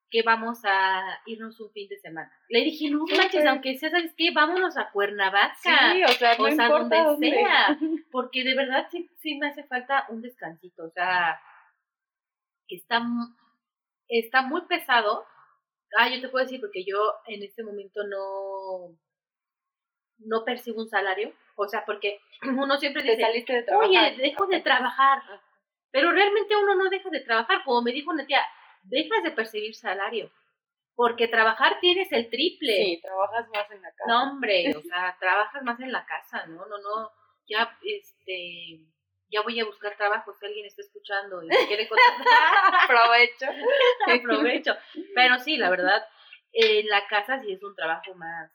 que 0.10 0.22
vamos 0.22 0.60
a 0.64 1.20
irnos 1.26 1.60
un 1.60 1.72
fin 1.72 1.90
de 1.90 1.98
semana. 1.98 2.32
Le 2.48 2.64
dije, 2.64 2.90
no 2.90 3.06
manches, 3.06 3.46
aunque 3.46 3.78
sea, 3.78 3.90
¿sabes 3.90 4.14
qué? 4.16 4.32
Vámonos 4.32 4.78
a 4.78 4.90
Cuernavaca. 4.92 5.56
Sí, 5.94 6.04
o 6.04 6.08
sea, 6.10 6.38
no 6.38 6.44
o 6.46 6.52
sea, 6.52 6.66
importa 6.66 7.04
donde 7.04 7.04
dónde. 7.04 7.32
sea, 7.32 7.78
porque 8.12 8.44
de 8.44 8.56
verdad 8.56 8.88
sí, 8.90 9.10
sí 9.18 9.38
me 9.38 9.48
hace 9.48 9.64
falta 9.64 10.06
un 10.10 10.22
descansito, 10.22 10.86
o 10.86 10.90
sea, 10.92 11.40
está, 12.70 13.02
está 14.08 14.42
muy 14.44 14.62
pesado. 14.68 15.26
Ah, 15.98 16.10
yo 16.10 16.22
te 16.22 16.30
puedo 16.30 16.44
decir 16.44 16.60
porque 16.60 16.84
yo 16.86 16.98
en 17.28 17.44
este 17.44 17.64
momento 17.64 18.02
no, 18.08 18.98
no 20.20 20.44
percibo 20.44 20.82
un 20.82 20.90
salario, 20.90 21.34
o 21.56 21.68
sea, 21.68 21.86
porque 21.86 22.20
uno 22.44 22.78
siempre 22.78 23.04
dice, 23.04 23.22
saliste 23.22 23.54
de 23.54 23.64
trabajar. 23.64 23.90
oye, 23.90 24.16
dejo 24.18 24.48
de 24.48 24.62
trabajar, 24.62 25.22
pero 25.92 26.12
realmente 26.12 26.56
uno 26.56 26.76
no 26.76 26.90
deja 26.90 27.10
de 27.10 27.22
trabajar, 27.22 27.64
como 27.64 27.82
me 27.82 27.92
dijo 27.92 28.12
una 28.12 28.26
tía, 28.26 28.46
dejas 28.84 29.24
de 29.24 29.32
percibir 29.32 29.76
salario. 29.76 30.32
Porque 30.98 31.28
trabajar 31.28 31.80
tienes 31.82 32.10
el 32.14 32.30
triple. 32.30 32.74
Sí, 32.74 33.02
trabajas 33.02 33.50
más 33.50 33.70
en 33.70 33.82
la 33.82 33.90
casa. 33.90 34.08
No, 34.08 34.24
hombre, 34.32 34.74
o 34.78 34.82
sea, 34.82 35.18
trabajas 35.20 35.62
más 35.64 35.80
en 35.82 35.92
la 35.92 36.06
casa, 36.06 36.46
¿no? 36.46 36.66
No, 36.66 36.78
no, 36.78 37.12
ya, 37.48 37.78
este, 37.84 38.80
ya 39.30 39.42
voy 39.42 39.60
a 39.60 39.66
buscar 39.66 39.96
trabajo 39.98 40.34
si 40.34 40.46
alguien 40.46 40.66
está 40.66 40.82
escuchando 40.82 41.44
y 41.44 41.48
me 41.48 41.68
quiere 41.68 41.88
contratar. 41.88 42.26
Aprovecho. 42.84 43.46
Aprovecho. 44.08 44.76
Pero 45.14 45.40
sí, 45.40 45.58
la 45.58 45.70
verdad, 45.70 46.04
en 46.54 46.88
la 46.88 47.08
casa 47.08 47.42
sí 47.42 47.52
es 47.52 47.64
un 47.64 47.76
trabajo 47.76 48.14
más, 48.16 48.52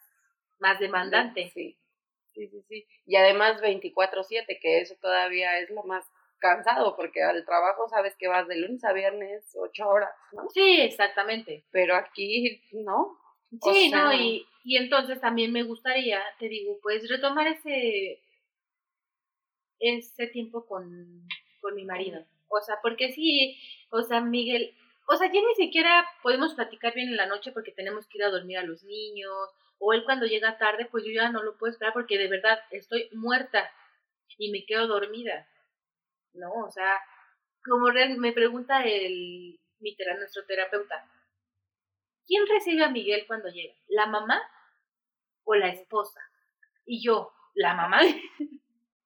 más 0.58 0.78
demandante. 0.78 1.50
Sí, 1.54 1.78
sí, 2.34 2.48
sí, 2.48 2.62
sí. 2.68 2.86
Y 3.06 3.16
además 3.16 3.60
24/7, 3.60 4.58
que 4.60 4.80
eso 4.80 4.94
todavía 5.00 5.58
es 5.58 5.70
lo 5.70 5.82
más 5.84 6.04
cansado, 6.38 6.96
porque 6.96 7.22
al 7.22 7.44
trabajo 7.44 7.88
sabes 7.88 8.16
que 8.18 8.28
vas 8.28 8.48
de 8.48 8.56
lunes 8.56 8.82
a 8.84 8.92
viernes, 8.92 9.54
ocho 9.60 9.86
horas, 9.88 10.10
¿no? 10.32 10.48
Sí, 10.54 10.80
exactamente. 10.80 11.66
Pero 11.70 11.94
aquí, 11.96 12.62
¿no? 12.72 13.18
O 13.60 13.72
Sí, 13.74 13.90
sea, 13.90 14.04
no, 14.04 14.12
y, 14.14 14.46
y 14.64 14.76
entonces 14.76 15.20
también 15.20 15.52
me 15.52 15.64
gustaría, 15.64 16.22
te 16.38 16.48
digo, 16.48 16.78
pues 16.82 17.06
retomar 17.10 17.46
ese, 17.48 18.22
ese 19.80 20.26
tiempo 20.28 20.66
con, 20.66 21.26
con 21.60 21.74
mi 21.74 21.84
marido. 21.84 22.24
O 22.48 22.60
sea, 22.60 22.78
porque 22.82 23.12
sí, 23.12 23.58
o 23.90 24.02
sea, 24.02 24.20
Miguel, 24.20 24.74
o 25.06 25.16
sea, 25.16 25.26
ya 25.32 25.40
ni 25.40 25.54
siquiera 25.54 26.06
podemos 26.22 26.54
platicar 26.54 26.94
bien 26.94 27.08
en 27.08 27.16
la 27.16 27.26
noche 27.26 27.52
porque 27.52 27.72
tenemos 27.72 28.06
que 28.06 28.18
ir 28.18 28.24
a 28.24 28.30
dormir 28.30 28.58
a 28.58 28.64
los 28.64 28.84
niños, 28.84 29.32
o 29.78 29.92
él 29.92 30.04
cuando 30.04 30.26
llega 30.26 30.58
tarde, 30.58 30.86
pues 30.90 31.04
yo 31.04 31.12
ya 31.12 31.30
no 31.30 31.42
lo 31.42 31.56
puedo 31.56 31.72
esperar 31.72 31.92
porque 31.92 32.18
de 32.18 32.28
verdad 32.28 32.60
estoy 32.70 33.08
muerta 33.12 33.70
y 34.38 34.52
me 34.52 34.64
quedo 34.66 34.86
dormida. 34.86 35.48
¿No? 36.34 36.52
O 36.52 36.70
sea, 36.70 37.00
como 37.64 37.88
me 38.18 38.32
pregunta 38.32 38.84
el, 38.84 39.58
mi 39.80 39.96
nuestro 40.18 40.44
terapeuta, 40.46 41.10
¿quién 42.26 42.46
recibe 42.46 42.84
a 42.84 42.90
Miguel 42.90 43.26
cuando 43.26 43.48
llega? 43.48 43.74
¿La 43.88 44.06
mamá 44.06 44.40
o 45.44 45.54
la 45.54 45.68
esposa? 45.68 46.20
Y 46.84 47.02
yo, 47.02 47.32
¿la 47.54 47.74
mamá? 47.74 48.00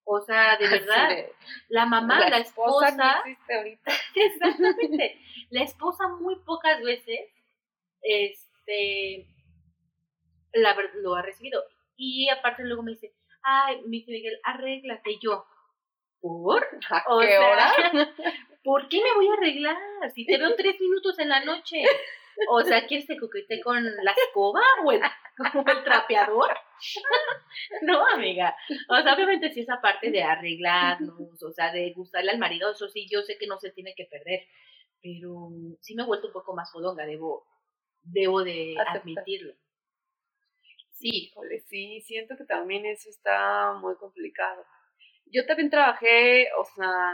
O 0.04 0.20
sea, 0.20 0.56
de 0.56 0.68
verdad, 0.68 1.08
de, 1.08 1.32
la 1.68 1.86
mamá, 1.86 2.28
la, 2.28 2.38
esposa, 2.38 2.90
no 2.96 3.30
existe 3.30 3.54
ahorita. 3.54 3.92
exactamente, 4.14 5.20
la 5.50 5.62
esposa 5.62 6.08
muy 6.08 6.36
pocas 6.44 6.82
veces, 6.82 7.20
este, 8.02 9.26
la, 10.52 10.76
lo 10.96 11.14
ha 11.14 11.22
recibido. 11.22 11.62
Y 11.96 12.28
aparte 12.28 12.64
luego 12.64 12.82
me 12.82 12.92
dice, 12.92 13.14
ay, 13.42 13.82
me 13.82 13.98
dice 13.98 14.12
Miguel, 14.12 14.38
arréglate 14.42 15.18
yo. 15.20 15.46
¿Por? 16.20 16.66
¿A 16.90 17.04
O 17.08 17.20
qué 17.20 17.28
sea, 17.28 17.50
hora? 17.50 17.72
¿Por 18.64 18.88
qué 18.88 19.02
me 19.02 19.14
voy 19.14 19.28
a 19.28 19.34
arreglar? 19.34 19.76
Si 20.14 20.24
te 20.26 20.38
veo 20.38 20.56
tres 20.56 20.80
minutos 20.80 21.18
en 21.18 21.28
la 21.28 21.44
noche. 21.44 21.82
O 22.50 22.62
sea, 22.62 22.86
¿quieres 22.86 23.06
que 23.06 23.16
coquete 23.18 23.60
con 23.60 23.82
la 23.84 24.12
escoba 24.12 24.60
o 24.84 24.92
el, 24.92 25.00
o 25.02 25.64
el 25.70 25.84
trapeador? 25.84 26.50
No, 27.82 28.04
amiga. 28.08 28.54
O 28.88 28.96
sea, 29.00 29.14
obviamente 29.14 29.52
sí 29.52 29.60
esa 29.60 29.80
parte 29.80 30.10
de 30.10 30.22
arreglarnos, 30.22 31.42
o 31.42 31.52
sea, 31.52 31.72
de 31.72 31.92
gustarle 31.92 32.32
al 32.32 32.38
marido, 32.38 32.72
eso 32.72 32.88
sí, 32.88 33.06
yo 33.10 33.22
sé 33.22 33.38
que 33.38 33.46
no 33.46 33.58
se 33.58 33.70
tiene 33.70 33.94
que 33.96 34.06
perder. 34.06 34.40
Pero 35.00 35.50
sí 35.80 35.94
me 35.94 36.02
he 36.02 36.06
vuelto 36.06 36.26
un 36.28 36.32
poco 36.32 36.54
más 36.54 36.72
fodonga, 36.72 37.06
debo, 37.06 37.46
debo 38.02 38.42
de 38.42 38.74
Aceptar. 38.78 38.96
admitirlo. 38.98 39.54
Sí, 40.90 41.10
híjole, 41.28 41.60
sí, 41.68 42.00
siento 42.00 42.36
que 42.36 42.44
también 42.44 42.86
eso 42.86 43.08
está 43.10 43.72
muy 43.74 43.94
complicado. 43.96 44.64
Yo 45.26 45.46
también 45.46 45.70
trabajé, 45.70 46.48
o 46.58 46.64
sea, 46.64 47.12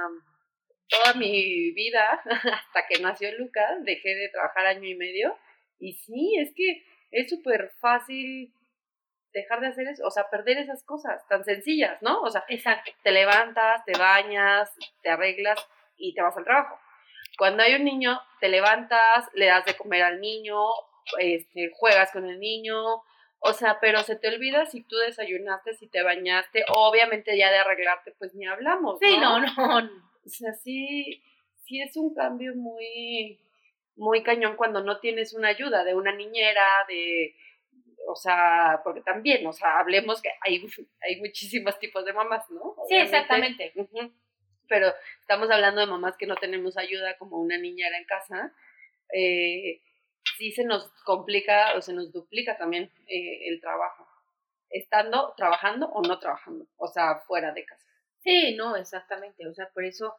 toda 0.91 1.15
mi 1.15 1.71
vida, 1.73 2.21
hasta 2.25 2.87
que 2.89 3.01
nació 3.01 3.31
Lucas, 3.39 3.83
dejé 3.85 4.15
de 4.15 4.29
trabajar 4.29 4.67
año 4.67 4.89
y 4.89 4.95
medio. 4.95 5.37
Y 5.79 5.95
sí, 5.95 6.37
es 6.39 6.53
que 6.55 6.85
es 7.11 7.31
súper 7.31 7.73
fácil 7.81 8.53
dejar 9.33 9.61
de 9.61 9.69
hacer 9.69 9.87
eso, 9.87 10.05
o 10.07 10.11
sea, 10.11 10.29
perder 10.29 10.59
esas 10.59 10.83
cosas 10.85 11.27
tan 11.29 11.45
sencillas, 11.45 12.03
¿no? 12.03 12.21
O 12.23 12.31
sea, 12.31 12.45
Exacto. 12.49 12.91
te 13.03 13.13
levantas, 13.13 13.85
te 13.85 13.97
bañas, 13.97 14.75
te 15.03 15.11
arreglas 15.11 15.65
y 15.97 16.15
te 16.15 16.23
vas 16.23 16.37
al 16.37 16.45
trabajo. 16.45 16.79
Cuando 17.39 17.63
hay 17.63 17.75
un 17.75 17.85
niño, 17.85 18.21
te 18.41 18.49
levantas, 18.49 19.29
le 19.35 19.47
das 19.47 19.65
de 19.65 19.77
comer 19.77 20.03
al 20.03 20.21
niño, 20.21 20.59
este, 21.19 21.71
juegas 21.75 22.11
con 22.11 22.29
el 22.29 22.41
niño, 22.41 22.77
o 23.39 23.53
sea, 23.53 23.79
pero 23.81 24.03
se 24.03 24.17
te 24.17 24.29
olvida 24.29 24.67
si 24.67 24.83
tú 24.83 24.97
desayunaste, 24.97 25.75
si 25.75 25.89
te 25.89 26.03
bañaste, 26.03 26.65
obviamente 26.69 27.39
ya 27.39 27.51
de 27.51 27.59
arreglarte, 27.59 28.13
pues 28.19 28.35
ni 28.35 28.47
hablamos. 28.47 28.99
Sí, 29.01 29.17
¿no? 29.17 29.39
no, 29.39 29.81
no. 29.81 30.10
O 30.31 30.33
sea, 30.33 30.53
sí, 30.53 31.23
sí 31.65 31.83
es 31.83 31.97
un 31.97 32.15
cambio 32.15 32.55
muy, 32.55 33.41
muy 33.97 34.23
cañón 34.23 34.57
cuando 34.57 34.81
no 34.83 35.01
tienes 35.01 35.35
una 35.35 35.49
ayuda 35.49 35.83
de 35.83 35.95
una 35.95 36.15
niñera, 36.15 36.65
de, 36.87 37.35
o 38.07 38.15
sea, 38.15 38.81
porque 38.85 39.01
también, 39.01 39.45
o 39.45 39.53
sea, 39.53 39.81
hablemos 39.81 40.23
que 40.23 40.31
hay, 40.43 40.65
hay 41.01 41.21
muchísimos 41.21 41.79
tipos 41.81 42.05
de 42.05 42.13
mamás, 42.13 42.49
¿no? 42.51 42.77
Sí, 42.89 42.95
exactamente. 42.95 43.73
Pero 44.69 44.93
estamos 45.21 45.51
hablando 45.51 45.81
de 45.81 45.89
mamás 45.89 46.17
que 46.17 46.27
no 46.27 46.37
tenemos 46.37 46.77
ayuda 46.77 47.19
como 47.19 47.39
una 47.39 47.59
niñera 47.59 47.99
en 47.99 48.05
casa. 48.05 48.55
Eh, 49.13 49.81
sí 50.39 50.53
se 50.53 50.65
nos 50.65 50.93
complica 51.05 51.75
o 51.77 51.83
se 51.83 51.93
nos 51.93 52.13
duplica 52.13 52.57
también 52.57 52.85
eh, 53.09 53.49
el 53.49 53.61
trabajo, 53.61 54.07
estando 54.69 55.35
trabajando 55.37 55.89
o 55.89 56.03
no 56.03 56.21
trabajando, 56.21 56.67
o 56.77 56.87
sea, 56.87 57.17
fuera 57.27 57.53
de 57.53 57.65
casa. 57.65 57.90
Sí, 58.23 58.55
no, 58.57 58.77
exactamente. 58.77 59.47
O 59.49 59.55
sea, 59.55 59.69
por 59.73 59.85
eso 59.85 60.15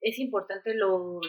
es 0.00 0.18
importante 0.18 0.74
los 0.74 1.20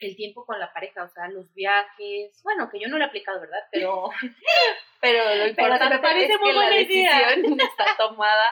el 0.00 0.16
tiempo 0.16 0.46
con 0.46 0.58
la 0.58 0.72
pareja, 0.72 1.04
o 1.04 1.08
sea, 1.10 1.28
los 1.28 1.52
viajes. 1.52 2.40
Bueno, 2.42 2.68
que 2.70 2.80
yo 2.80 2.88
no 2.88 2.96
lo 2.96 3.04
he 3.04 3.06
aplicado, 3.06 3.40
¿verdad? 3.40 3.58
Pero 3.72 4.08
Pero 5.00 5.34
lo 5.34 5.46
importante 5.48 5.98
parece 5.98 6.32
es 6.32 6.38
que 6.38 6.46
la 6.46 6.54
buena 6.54 6.80
idea. 6.80 7.28
decisión 7.36 7.60
está 7.60 7.84
tomada. 7.98 8.46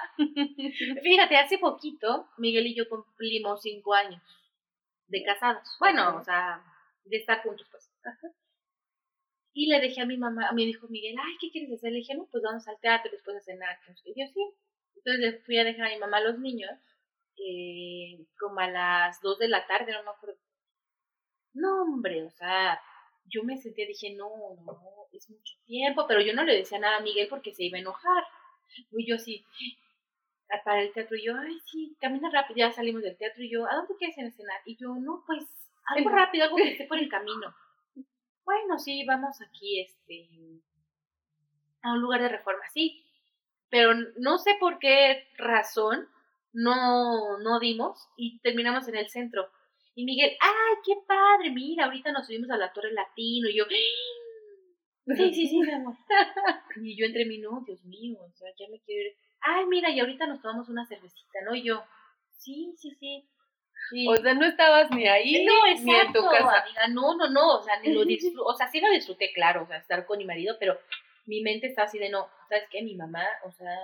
fíjate, 1.02 1.36
hace 1.36 1.58
poquito 1.58 2.28
Miguel 2.36 2.66
y 2.66 2.74
yo 2.76 2.88
cumplimos 2.88 3.62
cinco 3.62 3.94
años 3.94 4.22
de 5.06 5.22
casados. 5.22 5.76
Bueno, 5.80 6.16
o 6.18 6.24
sea, 6.24 6.62
de 7.04 7.16
estar 7.16 7.42
juntos, 7.42 7.66
pues. 7.70 7.90
Y 9.54 9.66
le 9.66 9.80
dejé 9.80 10.02
a 10.02 10.06
mi 10.06 10.16
mamá, 10.16 10.52
me 10.52 10.66
dijo 10.66 10.86
Miguel, 10.88 11.16
ay, 11.18 11.36
¿qué 11.40 11.50
quieres 11.50 11.72
hacer? 11.72 11.90
Le 11.92 11.98
dije, 11.98 12.14
no, 12.14 12.28
pues 12.30 12.42
vamos 12.42 12.68
al 12.68 12.78
teatro 12.80 13.10
después 13.10 13.36
a 13.36 13.40
cenar. 13.40 13.76
que 14.04 14.12
yo 14.14 14.26
sí. 14.32 14.54
Entonces 14.96 15.20
le 15.20 15.38
fui 15.40 15.58
a 15.58 15.64
dejar 15.64 15.86
a 15.86 15.94
mi 15.94 15.98
mamá 15.98 16.18
a 16.18 16.20
los 16.20 16.38
niños, 16.38 16.70
eh, 17.46 18.26
como 18.38 18.60
a 18.60 18.68
las 18.70 19.20
dos 19.22 19.38
de 19.38 19.48
la 19.48 19.66
tarde, 19.66 19.92
no 19.92 20.02
me 20.04 20.10
acuerdo. 20.10 20.38
No, 21.54 21.82
hombre, 21.82 22.24
o 22.24 22.30
sea, 22.30 22.80
yo 23.26 23.42
me 23.44 23.56
sentía, 23.58 23.86
dije, 23.86 24.14
no, 24.14 24.28
no, 24.64 24.78
es 25.12 25.28
mucho 25.30 25.54
tiempo, 25.66 26.06
pero 26.06 26.20
yo 26.20 26.32
no 26.34 26.44
le 26.44 26.56
decía 26.56 26.78
nada 26.78 26.98
a 26.98 27.00
Miguel 27.00 27.28
porque 27.28 27.52
se 27.54 27.64
iba 27.64 27.76
a 27.78 27.80
enojar. 27.80 28.24
Y 28.92 29.06
yo 29.08 29.16
así, 29.16 29.44
"Ah, 30.50 30.60
para 30.64 30.82
el 30.82 30.92
teatro, 30.92 31.16
y 31.16 31.24
yo, 31.24 31.34
ay, 31.36 31.58
sí, 31.70 31.96
camina 32.00 32.28
rápido, 32.30 32.56
ya 32.58 32.72
salimos 32.72 33.02
del 33.02 33.16
teatro, 33.16 33.42
y 33.42 33.50
yo, 33.50 33.64
¿a 33.66 33.74
dónde 33.76 33.94
quieres 33.96 34.16
cenar? 34.36 34.60
Y 34.66 34.76
yo, 34.76 34.94
no, 34.94 35.22
pues, 35.26 35.44
algo 35.86 36.10
rápido, 36.10 36.44
algo 36.44 36.56
que 36.56 36.72
esté 36.72 36.84
por 36.86 36.98
el 36.98 37.08
camino. 37.08 37.54
Bueno, 38.44 38.78
sí, 38.78 39.04
vamos 39.04 39.42
aquí, 39.42 39.78
este, 39.82 40.26
a 41.82 41.92
un 41.92 42.00
lugar 42.00 42.20
de 42.22 42.28
reforma, 42.28 42.62
sí, 42.72 43.04
pero 43.70 43.94
no 44.18 44.38
sé 44.38 44.56
por 44.60 44.78
qué 44.78 45.28
razón 45.38 46.08
no, 46.52 47.38
no 47.38 47.60
dimos 47.60 48.08
y 48.16 48.40
terminamos 48.40 48.88
en 48.88 48.96
el 48.96 49.08
centro. 49.08 49.48
Y 49.94 50.04
Miguel, 50.04 50.30
¡ay, 50.40 50.76
qué 50.84 50.94
padre! 51.06 51.50
Mira, 51.50 51.86
ahorita 51.86 52.12
nos 52.12 52.26
subimos 52.26 52.50
a 52.50 52.56
la 52.56 52.72
Torre 52.72 52.92
Latino. 52.92 53.48
Y 53.48 53.56
yo, 53.56 53.64
¡Ah! 53.64 55.14
sí, 55.16 55.34
sí, 55.34 55.48
sí, 55.48 55.58
mi 55.60 55.72
amor. 55.72 55.96
Y 56.80 56.96
yo 56.96 57.06
entre 57.06 57.24
mí, 57.24 57.38
no, 57.38 57.62
Dios 57.66 57.84
mío, 57.84 58.18
o 58.20 58.32
sea, 58.36 58.48
ya 58.56 58.68
me 58.70 58.80
quiero 58.80 59.08
ir. 59.08 59.16
Ay, 59.40 59.66
mira, 59.66 59.90
y 59.90 59.98
ahorita 59.98 60.26
nos 60.26 60.40
tomamos 60.40 60.68
una 60.68 60.86
cervecita, 60.86 61.40
¿no? 61.44 61.54
Y 61.54 61.64
yo, 61.64 61.82
sí, 62.30 62.72
sí, 62.76 62.94
sí. 63.00 63.28
O 64.08 64.16
sea, 64.16 64.34
no 64.34 64.44
estabas 64.46 64.90
ni 64.90 65.06
ahí 65.06 65.44
no, 65.44 65.52
ni 65.64 65.72
en 65.72 66.12
tu 66.12 66.18
exacto, 66.18 66.30
casa. 66.30 66.62
amiga, 66.62 66.88
no, 66.88 67.16
no, 67.16 67.30
no, 67.30 67.58
o 67.58 67.62
sea, 67.62 67.80
ni 67.80 67.92
lo 67.92 68.04
disfruté, 68.04 68.36
o 68.44 68.54
sea, 68.54 68.68
sí 68.68 68.80
lo 68.80 68.90
disfruté, 68.90 69.32
claro, 69.32 69.62
o 69.62 69.66
sea, 69.66 69.78
estar 69.78 70.04
con 70.04 70.18
mi 70.18 70.24
marido, 70.24 70.56
pero 70.58 70.78
mi 71.26 71.40
mente 71.42 71.68
está 71.68 71.84
así 71.84 71.98
de 71.98 72.10
no, 72.10 72.28
¿sabes 72.48 72.64
qué? 72.70 72.82
Mi 72.82 72.94
mamá, 72.94 73.24
o 73.44 73.52
sea, 73.52 73.76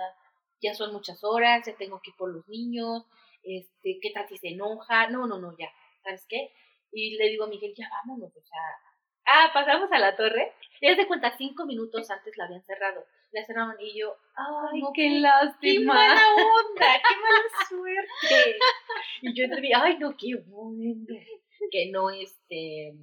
ya 0.65 0.73
son 0.73 0.93
muchas 0.93 1.23
horas, 1.23 1.65
ya 1.65 1.75
tengo 1.75 1.99
que 2.01 2.11
ir 2.11 2.15
por 2.17 2.33
los 2.33 2.47
niños, 2.47 3.05
este, 3.43 3.99
¿qué 4.01 4.11
tal 4.11 4.27
si 4.27 4.37
se 4.37 4.49
enoja? 4.49 5.07
No, 5.09 5.27
no, 5.27 5.37
no, 5.37 5.55
ya, 5.57 5.69
¿sabes 6.03 6.25
qué? 6.27 6.51
Y 6.91 7.17
le 7.17 7.29
digo 7.29 7.45
a 7.45 7.47
Miguel, 7.47 7.73
ya 7.75 7.89
vámonos, 7.89 8.35
o 8.35 8.41
sea, 8.41 8.59
ah, 9.27 9.51
pasamos 9.53 9.91
a 9.91 9.99
la 9.99 10.15
torre, 10.15 10.53
y 10.81 10.87
haz 10.87 10.97
de 10.97 11.07
cuenta, 11.07 11.35
cinco 11.37 11.65
minutos 11.65 12.09
antes 12.09 12.37
la 12.37 12.45
habían 12.45 12.63
cerrado, 12.63 13.05
la 13.31 13.45
cerraron 13.45 13.75
y 13.79 13.99
yo, 13.99 14.15
ay, 14.35 14.81
no, 14.81 14.91
qué 14.93 15.03
qué 15.03 15.19
lástima. 15.19 15.93
mala 15.93 16.21
onda, 16.35 17.01
qué 17.07 17.15
mala 17.21 17.67
suerte. 17.69 18.57
Y 19.21 19.33
yo 19.33 19.45
entre 19.45 19.73
ay, 19.73 19.97
no, 19.97 20.15
qué 20.17 20.35
bueno. 20.45 21.05
Que 21.71 21.89
no, 21.91 22.09
este, 22.09 22.93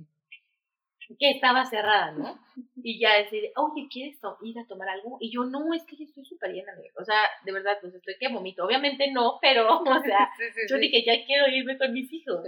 que 1.18 1.30
estaba 1.30 1.64
cerrada, 1.64 2.12
¿no? 2.12 2.38
Y 2.84 2.98
ya 2.98 3.14
decir, 3.18 3.52
oye, 3.56 3.86
¿quieres 3.90 4.18
ir 4.42 4.58
a 4.58 4.66
tomar 4.66 4.88
algo? 4.88 5.16
Y 5.20 5.30
yo, 5.32 5.44
no, 5.44 5.72
es 5.72 5.84
que 5.84 5.96
ya 5.96 6.04
estoy 6.04 6.24
súper 6.24 6.52
llena, 6.52 6.72
amiga. 6.72 6.92
O 6.96 7.04
sea, 7.04 7.16
de 7.44 7.52
verdad, 7.52 7.78
pues 7.80 7.94
estoy 7.94 8.16
que 8.18 8.28
vomito. 8.28 8.64
Obviamente 8.64 9.10
no, 9.12 9.38
pero, 9.40 9.78
o 9.80 10.02
sea, 10.02 10.30
Sí, 10.36 10.44
sí, 10.52 10.60
yo 10.68 10.76
sí. 10.76 10.80
dije, 10.82 11.04
ya 11.04 11.24
quiero 11.24 11.46
irme 11.48 11.78
con 11.78 11.92
mis 11.92 12.12
hijos. 12.12 12.40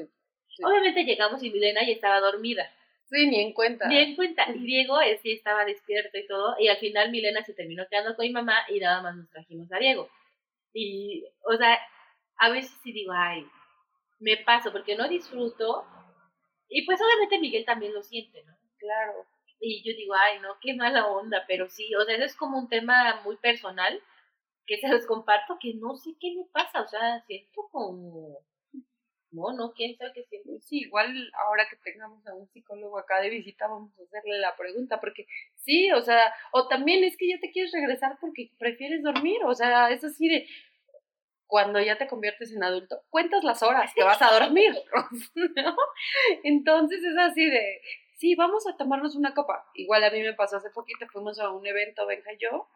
Obviamente 0.62 1.04
llegamos 1.04 1.42
y 1.42 1.50
Milena 1.50 1.82
ya 1.86 1.92
estaba 1.92 2.20
dormida. 2.20 2.68
Sí, 3.04 3.26
ni 3.28 3.40
en 3.40 3.52
cuenta. 3.52 3.86
Ni 3.86 3.98
en 3.98 4.16
cuenta. 4.16 4.44
Y 4.50 4.58
Diego 4.60 5.00
eh, 5.00 5.18
sí 5.22 5.32
estaba 5.32 5.64
despierto 5.64 6.16
y 6.18 6.26
todo. 6.26 6.56
Y 6.58 6.68
al 6.68 6.78
final 6.78 7.10
Milena 7.10 7.42
se 7.44 7.54
terminó 7.54 7.84
quedando 7.88 8.16
con 8.16 8.24
mi 8.26 8.32
mamá 8.32 8.56
y 8.68 8.80
nada 8.80 9.02
más 9.02 9.14
nos 9.16 9.28
trajimos 9.30 9.70
a 9.72 9.78
Diego. 9.78 10.08
Y, 10.72 11.24
o 11.44 11.56
sea, 11.56 11.78
a 12.38 12.48
veces 12.50 12.72
sí 12.82 12.92
digo, 12.92 13.12
ay, 13.14 13.46
me 14.18 14.36
paso 14.38 14.72
porque 14.72 14.96
no 14.96 15.08
disfruto. 15.08 15.84
Y 16.68 16.84
pues 16.86 17.00
obviamente 17.00 17.38
Miguel 17.38 17.64
también 17.64 17.94
lo 17.94 18.02
siente, 18.02 18.42
¿no? 18.44 18.56
Claro. 18.78 19.26
Y 19.60 19.82
yo 19.82 19.96
digo, 19.96 20.14
ay, 20.14 20.40
no, 20.40 20.58
qué 20.60 20.74
mala 20.74 21.06
onda, 21.06 21.44
pero 21.46 21.68
sí, 21.68 21.94
o 21.94 22.04
sea, 22.04 22.16
es 22.16 22.36
como 22.36 22.58
un 22.58 22.68
tema 22.68 23.20
muy 23.24 23.36
personal 23.36 24.02
que 24.66 24.78
se 24.78 24.88
los 24.88 25.06
comparto 25.06 25.58
que 25.60 25.74
no 25.74 25.96
sé 25.96 26.10
qué 26.20 26.34
me 26.34 26.44
pasa, 26.52 26.82
o 26.82 26.88
sea, 26.88 27.22
siento 27.26 27.68
como 27.70 28.38
no, 29.34 29.52
no, 29.52 29.72
quién 29.72 29.96
sabe 29.96 30.12
qué 30.14 30.24
siento. 30.24 30.52
Sí, 30.60 30.82
igual 30.82 31.12
ahora 31.44 31.66
que 31.68 31.76
tengamos 31.76 32.24
a 32.26 32.34
un 32.34 32.48
psicólogo 32.48 32.98
acá 32.98 33.20
de 33.20 33.30
visita 33.30 33.66
vamos 33.66 33.90
a 33.98 34.04
hacerle 34.04 34.38
la 34.38 34.56
pregunta, 34.56 35.00
porque 35.00 35.26
sí, 35.56 35.90
o 35.92 36.02
sea, 36.02 36.32
o 36.52 36.68
también 36.68 37.02
es 37.04 37.16
que 37.16 37.28
ya 37.28 37.40
te 37.40 37.50
quieres 37.50 37.72
regresar 37.72 38.16
porque 38.20 38.50
prefieres 38.58 39.02
dormir, 39.02 39.38
o 39.44 39.54
sea, 39.54 39.90
es 39.90 40.04
así 40.04 40.28
de 40.28 40.46
cuando 41.46 41.80
ya 41.80 41.96
te 41.96 42.06
conviertes 42.06 42.52
en 42.52 42.64
adulto, 42.64 43.02
cuentas 43.10 43.44
las 43.44 43.62
horas 43.62 43.92
que 43.94 44.02
vas 44.02 44.20
a 44.22 44.38
dormir, 44.38 44.74
¿no? 45.34 45.76
Entonces 46.42 47.02
es 47.04 47.16
así 47.18 47.46
de, 47.46 47.80
sí, 48.16 48.34
vamos 48.34 48.66
a 48.66 48.76
tomarnos 48.76 49.16
una 49.16 49.34
copa. 49.34 49.66
Igual 49.74 50.04
a 50.04 50.10
mí 50.10 50.20
me 50.20 50.34
pasó 50.34 50.56
hace 50.56 50.70
poquito, 50.70 51.06
fuimos 51.08 51.38
a 51.38 51.50
un 51.50 51.66
evento, 51.66 52.06
Benja 52.06 52.32
y 52.32 52.38
yo, 52.38 52.68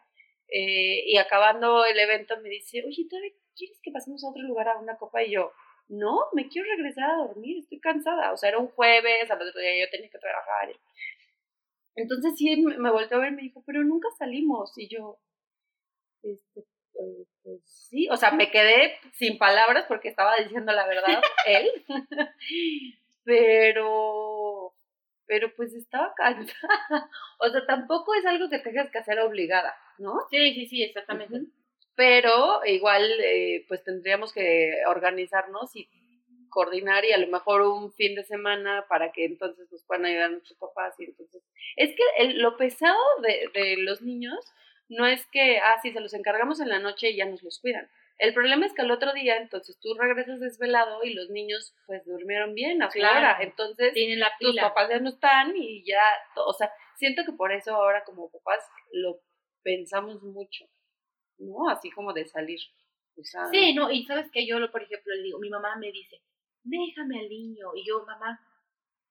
eh, 0.49 1.05
y 1.07 1.17
acabando 1.19 1.85
el 1.85 1.99
evento 1.99 2.35
me 2.41 2.49
dice, 2.49 2.83
oye, 2.87 3.07
¿todavía 3.09 3.33
quieres 3.57 3.79
que 3.83 3.91
pasemos 3.91 4.25
a 4.25 4.29
otro 4.29 4.43
lugar 4.43 4.69
a 4.69 4.79
una 4.79 4.97
copa? 4.97 5.23
Y 5.23 5.33
yo, 5.33 5.53
no, 5.89 6.21
me 6.35 6.49
quiero 6.49 6.69
regresar 6.69 7.11
a 7.11 7.17
dormir, 7.17 7.59
estoy 7.59 7.81
cansada. 7.81 8.33
O 8.33 8.37
sea, 8.37 8.51
era 8.51 8.59
un 8.59 8.69
jueves, 8.69 9.31
al 9.31 9.43
otro 9.43 9.61
día 9.61 9.85
yo 9.85 9.91
tenía 9.91 10.11
que 10.11 10.19
trabajar. 10.19 10.75
Entonces 11.95 12.35
sí, 12.37 12.57
me 12.57 12.91
volteó 12.91 13.19
a 13.19 13.21
ver 13.21 13.33
y 13.33 13.37
me 13.37 13.43
dijo, 13.43 13.63
pero 13.67 13.83
nunca 13.85 14.09
salimos. 14.19 14.73
Y 14.79 14.89
yo, 14.89 15.19
este, 16.23 16.65
pues, 16.99 17.29
pues, 17.45 17.61
sí, 17.65 18.09
o 18.11 18.17
sea, 18.17 18.33
me 18.33 18.51
quedé 18.51 18.99
sin 19.13 19.39
palabras 19.39 19.85
porque 19.87 20.09
estaba 20.09 20.37
diciendo 20.37 20.73
la 20.73 20.87
verdad 20.87 21.23
él. 21.47 21.71
pero, 23.25 24.75
pero 25.27 25.55
pues 25.55 25.75
estaba 25.75 26.13
cansada. 26.17 27.11
O 27.39 27.49
sea, 27.49 27.65
tampoco 27.67 28.15
es 28.15 28.27
algo 28.27 28.51
que 28.51 28.59
tengas 28.59 28.91
que 28.91 28.99
hacer 28.99 29.21
obligada, 29.21 29.75
¿no? 29.99 30.15
Sí, 30.31 30.55
sí, 30.55 30.67
sí, 30.67 30.83
exactamente 30.83 31.41
pero 31.99 32.65
igual 32.65 33.03
pues 33.67 33.83
tendríamos 33.83 34.33
que 34.33 34.73
organizarnos 34.87 35.75
y 35.75 35.89
coordinar 36.49 37.05
y 37.05 37.11
a 37.11 37.19
lo 37.19 37.27
mejor 37.27 37.63
un 37.63 37.93
fin 37.93 38.15
de 38.15 38.23
semana 38.23 38.87
para 38.89 39.11
que 39.11 39.25
entonces 39.25 39.67
nos 39.73 39.83
puedan 39.83 40.05
ayudar 40.05 40.31
nuestros 40.31 40.57
papás 40.61 40.95
y 41.01 41.07
entonces 41.07 41.43
es 41.75 41.97
que 41.97 42.35
lo 42.35 42.57
pesado 42.57 43.03
de, 43.23 43.51
de 43.53 43.79
los 43.79 44.01
niños 44.01 44.39
no 44.89 45.07
es 45.07 45.27
que 45.27 45.59
ah 45.59 45.79
sí 45.83 45.93
se 45.93 46.01
los 46.01 46.15
encargamos 46.15 46.61
en 46.61 46.69
la 46.69 46.79
noche 46.79 47.11
y 47.11 47.17
ya 47.17 47.27
nos 47.27 47.43
los 47.43 47.61
cuidan 47.61 47.89
el 48.19 48.35
problema 48.35 48.67
es 48.67 48.73
que 48.73 48.83
al 48.83 48.91
otro 48.91 49.13
día 49.13 49.37
entonces 49.37 49.79
tú 49.81 49.95
regresas 49.95 50.41
desvelado 50.41 51.05
y 51.05 51.15
los 51.15 51.31
niños 51.31 51.75
pues 51.87 52.05
durmieron 52.05 52.55
bien 52.55 52.83
a 52.83 52.89
claro, 52.89 53.43
entonces 53.43 53.93
Tienen 53.93 54.19
la 54.19 54.33
tus 54.41 54.57
papás 54.57 54.89
ya 54.89 54.99
no 54.99 55.11
están 55.11 55.57
y 55.57 55.85
ya 55.85 56.03
o 56.37 56.53
sea 56.53 56.73
siento 56.97 57.23
que 57.25 57.33
por 57.33 57.53
eso 57.53 57.75
ahora 57.75 58.03
como 58.05 58.31
papás 58.31 58.61
lo 58.93 59.21
pensamos 59.63 60.23
mucho 60.23 60.65
¿no? 61.39 61.69
Así 61.69 61.91
como 61.91 62.13
de 62.13 62.27
salir. 62.27 62.61
sí, 63.51 63.75
no, 63.75 63.91
y 63.91 64.05
sabes 64.05 64.31
que 64.31 64.47
yo, 64.47 64.57
por 64.71 64.83
ejemplo, 64.83 65.15
le 65.15 65.23
digo, 65.23 65.39
mi 65.39 65.51
mamá 65.51 65.77
me 65.77 65.91
dice, 65.91 66.21
déjame 66.63 67.21
al 67.21 67.29
niño, 67.29 67.75
y 67.75 67.87
yo, 67.87 68.05
mamá, 68.05 68.41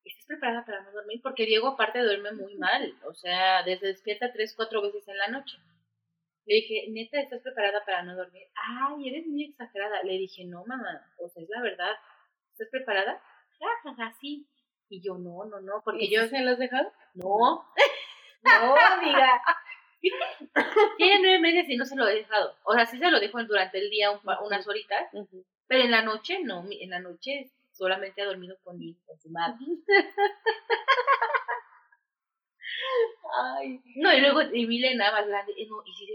¿estás 0.04 0.26
preparada 0.26 0.66
para 0.66 0.84
no 0.84 0.92
dormir? 0.92 1.20
Porque 1.22 1.46
Diego 1.46 1.70
aparte 1.70 2.00
duerme 2.00 2.32
muy 2.32 2.56
mal, 2.56 2.96
o 3.06 3.14
sea, 3.14 3.64
desde 3.64 3.88
despierta 3.88 4.32
tres, 4.32 4.54
cuatro 4.56 4.82
veces 4.82 5.08
en 5.08 5.18
la 5.18 5.28
noche. 5.28 5.58
Le 6.48 6.56
dije, 6.56 6.86
neta, 6.92 7.20
¿estás 7.20 7.42
preparada 7.42 7.84
para 7.86 8.04
no 8.04 8.16
dormir? 8.16 8.44
Ay, 8.56 9.10
eres 9.10 9.28
muy 9.28 9.44
exagerada. 9.44 10.02
Le 10.04 10.14
dije, 10.14 10.46
no, 10.46 10.64
mamá, 10.66 11.06
o 11.20 11.28
sea, 11.28 11.44
es 11.44 11.50
la 11.50 11.62
verdad. 11.62 11.92
¿Estás 12.54 12.70
preparada? 12.72 13.22
Ja, 13.60 13.94
ja, 13.96 14.14
sí. 14.22 14.48
Y 14.88 15.02
yo, 15.02 15.18
no, 15.18 15.44
no, 15.44 15.60
no, 15.60 15.82
porque 15.84 16.10
yo... 16.10 16.26
¿Se 16.28 16.40
lo 16.40 16.52
has 16.52 16.58
dejado? 16.58 16.90
No. 17.16 17.70
no, 18.44 18.76
amiga. 18.94 19.42
Tiene 20.98 21.20
nueve 21.22 21.40
meses 21.40 21.70
y 21.70 21.76
no 21.76 21.84
se 21.84 21.98
lo 21.98 22.08
he 22.08 22.16
dejado. 22.16 22.56
O 22.64 22.74
sea, 22.74 22.86
sí 22.86 22.98
se 22.98 23.12
lo 23.12 23.20
dejo 23.20 23.44
durante 23.44 23.80
el 23.80 23.90
día 23.90 24.12
unas 24.12 24.68
horitas, 24.70 25.12
pero 25.68 25.84
en 25.84 25.92
la 25.92 26.02
noche 26.02 26.40
no. 26.44 26.64
En 26.72 26.92
la 26.92 27.00
noche 27.00 27.52
solamente 27.74 28.22
ha 28.22 28.26
dormido 28.26 28.58
con, 28.64 28.78
mi, 28.78 28.96
con 29.06 29.20
su 29.20 29.30
madre. 29.30 29.58
Ay. 33.34 33.82
No, 33.98 34.14
y 34.14 34.22
luego 34.22 34.42
y 34.42 34.66
Milena 34.68 35.12
más 35.12 35.28
grande, 35.28 35.54
eh, 35.58 35.68
no, 35.68 35.84
y 35.86 35.94
si 35.94 36.06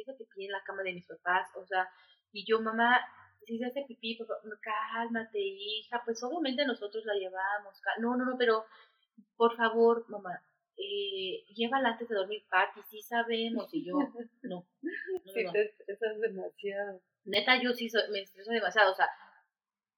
en 0.44 0.52
la 0.52 0.62
cama 0.64 0.82
de 0.82 0.92
mis 0.92 1.06
papás, 1.06 1.48
o 1.56 1.66
sea, 1.66 1.88
y 2.32 2.44
yo, 2.46 2.60
mamá, 2.60 3.00
si 3.44 3.58
se 3.58 3.66
hace 3.66 3.84
pipí, 3.86 4.16
por 4.16 4.26
favor, 4.26 4.58
cálmate, 4.60 5.38
hija, 5.38 6.02
pues 6.04 6.22
obviamente 6.22 6.64
nosotros 6.64 7.04
la 7.04 7.14
llevamos, 7.14 7.80
no, 7.98 8.16
no, 8.16 8.24
no, 8.24 8.36
pero 8.38 8.64
por 9.36 9.56
favor, 9.56 10.04
mamá, 10.08 10.42
eh, 10.76 11.44
llévala 11.54 11.90
antes 11.90 12.08
de 12.08 12.14
dormir, 12.14 12.44
Pati, 12.48 12.80
sí 12.90 13.02
sabemos, 13.02 13.72
y 13.72 13.84
yo, 13.84 13.94
no. 14.42 14.66
no 14.82 15.32
sí, 15.32 15.44
te 15.52 15.62
estresas 15.62 16.20
demasiado. 16.20 17.00
Neta, 17.24 17.60
yo 17.62 17.72
sí 17.72 17.88
me 18.10 18.20
estreso 18.20 18.50
demasiado, 18.50 18.92
o 18.92 18.94
sea, 18.94 19.08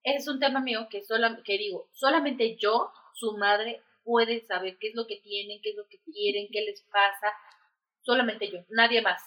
ese 0.03 0.19
es 0.19 0.29
un 0.29 0.41
tema 0.41 0.61
mío 0.61 0.89
que, 0.91 1.03
sola, 1.03 1.41
que 1.45 1.57
digo, 1.57 1.89
solamente 1.93 2.57
yo, 2.57 2.91
su 3.15 3.37
madre, 3.39 3.83
puede 4.03 4.45
saber 4.47 4.77
qué 4.79 4.89
es 4.89 4.95
lo 4.95 5.07
que 5.07 5.21
tienen, 5.21 5.61
qué 5.63 5.71
es 5.71 5.77
lo 5.77 5.87
que 5.89 5.99
quieren, 6.01 6.49
qué 6.53 6.61
les 6.61 6.83
pasa, 6.83 7.33
solamente 8.03 8.51
yo, 8.51 8.59
nadie 8.69 9.01
más. 9.01 9.23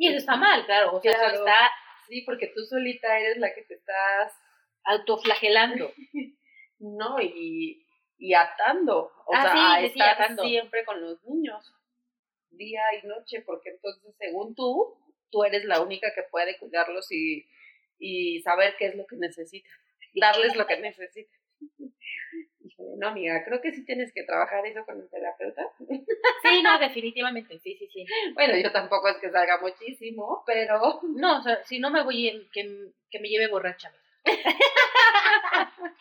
Y 0.00 0.08
eso 0.08 0.16
está 0.16 0.34
mal, 0.34 0.64
claro, 0.64 0.96
o 0.96 1.00
sea, 1.02 1.12
está... 1.12 1.70
Sí, 2.08 2.22
porque 2.22 2.46
tú 2.46 2.64
solita 2.64 3.18
eres 3.18 3.36
la 3.36 3.54
que 3.54 3.60
te 3.64 3.74
estás 3.74 4.32
autoflagelando. 4.82 5.92
no, 6.78 7.20
y, 7.20 7.86
y 8.16 8.32
atando, 8.32 9.12
o 9.26 9.34
ah, 9.34 9.42
sea, 9.42 9.72
a 9.74 9.80
estar 9.82 10.40
siempre 10.40 10.86
con 10.86 11.02
los 11.02 11.22
niños, 11.24 11.70
día 12.50 12.80
y 13.02 13.06
noche, 13.06 13.42
porque 13.42 13.68
entonces 13.68 14.14
según 14.16 14.54
tú, 14.54 14.98
tú 15.30 15.44
eres 15.44 15.66
la 15.66 15.82
única 15.82 16.14
que 16.14 16.22
puede 16.30 16.58
cuidarlos 16.58 17.12
y, 17.12 17.46
y 17.98 18.40
saber 18.40 18.76
qué 18.78 18.86
es 18.86 18.94
lo 18.94 19.06
que 19.06 19.16
necesitan, 19.16 19.70
darles 20.14 20.56
lo 20.56 20.66
que 20.66 20.76
necesitan. 20.80 21.40
No, 22.96 23.08
amiga, 23.08 23.44
creo 23.44 23.60
que 23.60 23.72
sí 23.72 23.84
tienes 23.84 24.12
que 24.12 24.24
trabajar 24.24 24.64
eso 24.66 24.84
con 24.84 25.00
el 25.00 25.08
terapeuta. 25.08 25.68
Sí, 26.42 26.62
no, 26.62 26.78
definitivamente, 26.78 27.58
sí, 27.58 27.76
sí, 27.78 27.88
sí. 27.92 28.04
Bueno, 28.34 28.56
yo 28.56 28.72
tampoco 28.72 29.08
es 29.08 29.16
que 29.18 29.30
salga 29.30 29.58
muchísimo, 29.60 30.42
pero... 30.46 31.00
No, 31.14 31.38
o 31.38 31.42
sea, 31.42 31.62
si 31.64 31.78
no 31.78 31.90
me 31.90 32.02
voy, 32.02 32.48
que, 32.52 32.88
que 33.10 33.20
me 33.20 33.28
lleve 33.28 33.48
borracha. 33.48 33.92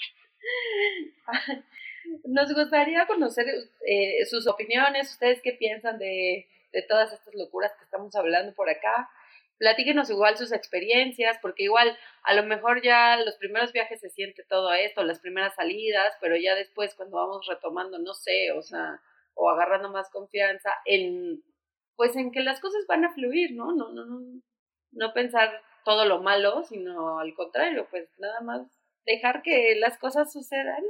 Nos 2.25 2.53
gustaría 2.53 3.05
conocer 3.05 3.45
eh, 3.85 4.25
sus 4.25 4.47
opiniones, 4.47 5.11
ustedes 5.11 5.41
qué 5.41 5.53
piensan 5.53 5.99
de, 5.99 6.47
de 6.71 6.81
todas 6.83 7.13
estas 7.13 7.33
locuras 7.35 7.71
que 7.77 7.83
estamos 7.83 8.15
hablando 8.15 8.53
por 8.53 8.69
acá. 8.69 9.09
Platíquenos 9.59 10.09
igual 10.09 10.37
sus 10.37 10.53
experiencias, 10.53 11.37
porque 11.41 11.63
igual 11.63 11.95
a 12.23 12.33
lo 12.33 12.43
mejor 12.43 12.81
ya 12.81 13.17
los 13.17 13.35
primeros 13.35 13.73
viajes 13.73 13.99
se 13.99 14.09
siente 14.09 14.43
todo 14.45 14.71
esto, 14.71 15.03
las 15.03 15.19
primeras 15.19 15.53
salidas, 15.55 16.15
pero 16.21 16.37
ya 16.37 16.55
después 16.55 16.95
cuando 16.95 17.17
vamos 17.17 17.45
retomando, 17.45 17.99
no 17.99 18.13
sé, 18.13 18.53
o 18.53 18.61
sea, 18.61 19.01
o 19.33 19.49
agarrando 19.49 19.89
más 19.89 20.09
confianza 20.09 20.71
en, 20.85 21.43
pues 21.97 22.15
en 22.15 22.31
que 22.31 22.39
las 22.39 22.61
cosas 22.61 22.85
van 22.87 23.03
a 23.03 23.13
fluir, 23.13 23.51
¿no? 23.53 23.73
No, 23.73 23.91
no, 23.91 24.05
no, 24.05 24.41
no 24.91 25.13
pensar 25.13 25.61
todo 25.83 26.05
lo 26.05 26.21
malo, 26.21 26.63
sino 26.63 27.19
al 27.19 27.33
contrario, 27.33 27.85
pues 27.91 28.09
nada 28.17 28.39
más 28.39 28.61
dejar 29.05 29.41
que 29.41 29.75
las 29.75 29.97
cosas 29.97 30.31
sucedan 30.31 30.83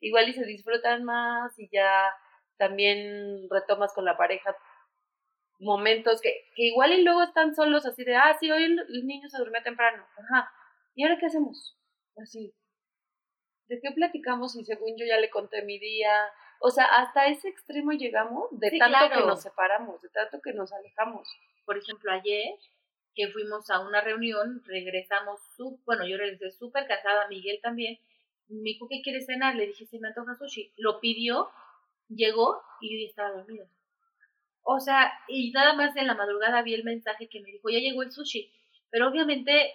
igual 0.00 0.28
y 0.28 0.34
se 0.34 0.44
disfrutan 0.44 1.04
más 1.04 1.56
y 1.58 1.68
ya 1.70 2.12
también 2.56 3.48
retomas 3.50 3.92
con 3.92 4.04
la 4.04 4.16
pareja 4.16 4.56
momentos 5.58 6.20
que, 6.20 6.48
que 6.54 6.64
igual 6.64 6.92
y 6.92 7.02
luego 7.02 7.22
están 7.22 7.54
solos 7.54 7.86
así 7.86 8.04
de, 8.04 8.16
ah, 8.16 8.36
sí, 8.38 8.50
hoy 8.50 8.64
el, 8.64 9.06
niño 9.06 9.28
se 9.28 9.38
durmió 9.38 9.62
temprano, 9.62 10.06
ajá, 10.16 10.50
¿y 10.94 11.04
ahora 11.04 11.18
qué 11.18 11.26
hacemos? 11.26 11.76
Así, 12.16 12.54
¿de 13.68 13.80
qué 13.80 13.90
platicamos? 13.92 14.56
Y 14.56 14.64
según 14.64 14.96
yo 14.96 15.06
ya 15.06 15.18
le 15.18 15.30
conté 15.30 15.62
mi 15.64 15.78
día, 15.78 16.12
o 16.60 16.70
sea, 16.70 16.84
hasta 16.84 17.26
ese 17.26 17.48
extremo 17.48 17.92
llegamos 17.92 18.48
de 18.52 18.78
tanto 18.78 19.14
que 19.14 19.26
nos 19.26 19.42
separamos, 19.42 20.00
de 20.00 20.08
tanto 20.10 20.40
que 20.40 20.52
nos 20.52 20.72
alejamos. 20.72 21.28
Por 21.64 21.76
ejemplo, 21.76 22.10
ayer 22.12 22.54
que 23.14 23.28
fuimos 23.28 23.70
a 23.70 23.80
una 23.80 24.00
reunión, 24.02 24.62
regresamos, 24.66 25.40
bueno, 25.84 26.06
yo 26.06 26.18
regresé 26.18 26.50
súper 26.50 26.86
cansada, 26.86 27.28
Miguel 27.28 27.60
también, 27.62 27.98
me 28.48 28.70
dijo 28.70 28.86
que 28.88 29.00
quiere 29.02 29.22
cenar, 29.22 29.54
le 29.56 29.66
dije 29.66 29.86
se 29.86 29.98
me 29.98 30.08
antoja 30.08 30.34
sushi, 30.36 30.72
lo 30.76 31.00
pidió, 31.00 31.50
llegó 32.08 32.62
y 32.80 33.00
yo 33.00 33.08
estaba 33.08 33.32
dormida. 33.32 33.66
O 34.68 34.80
sea, 34.80 35.12
y 35.28 35.52
nada 35.52 35.74
más 35.74 35.94
en 35.96 36.08
la 36.08 36.14
madrugada 36.14 36.62
vi 36.62 36.74
el 36.74 36.82
mensaje 36.82 37.28
que 37.28 37.40
me 37.40 37.52
dijo, 37.52 37.70
ya 37.70 37.78
llegó 37.78 38.02
el 38.02 38.10
sushi, 38.10 38.52
pero 38.90 39.08
obviamente 39.08 39.72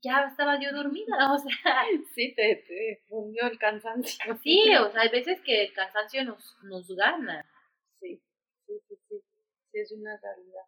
ya 0.00 0.26
estaba 0.28 0.60
yo 0.60 0.72
dormida, 0.72 1.16
o 1.32 1.38
sea. 1.38 1.84
Sí, 2.14 2.32
te, 2.36 2.64
te 2.68 3.02
fundió 3.08 3.46
el 3.48 3.58
cansancio. 3.58 4.36
Sí, 4.42 4.74
o 4.76 4.90
sea, 4.92 5.02
hay 5.02 5.08
veces 5.08 5.40
que 5.42 5.64
el 5.64 5.72
cansancio 5.72 6.24
nos, 6.24 6.56
nos 6.62 6.88
gana. 6.94 7.44
Sí, 7.98 8.22
sí, 8.66 8.74
sí, 8.88 8.94
sí, 9.08 9.16
sí, 9.72 9.78
es 9.80 9.90
una 9.90 10.16
realidad. 10.22 10.62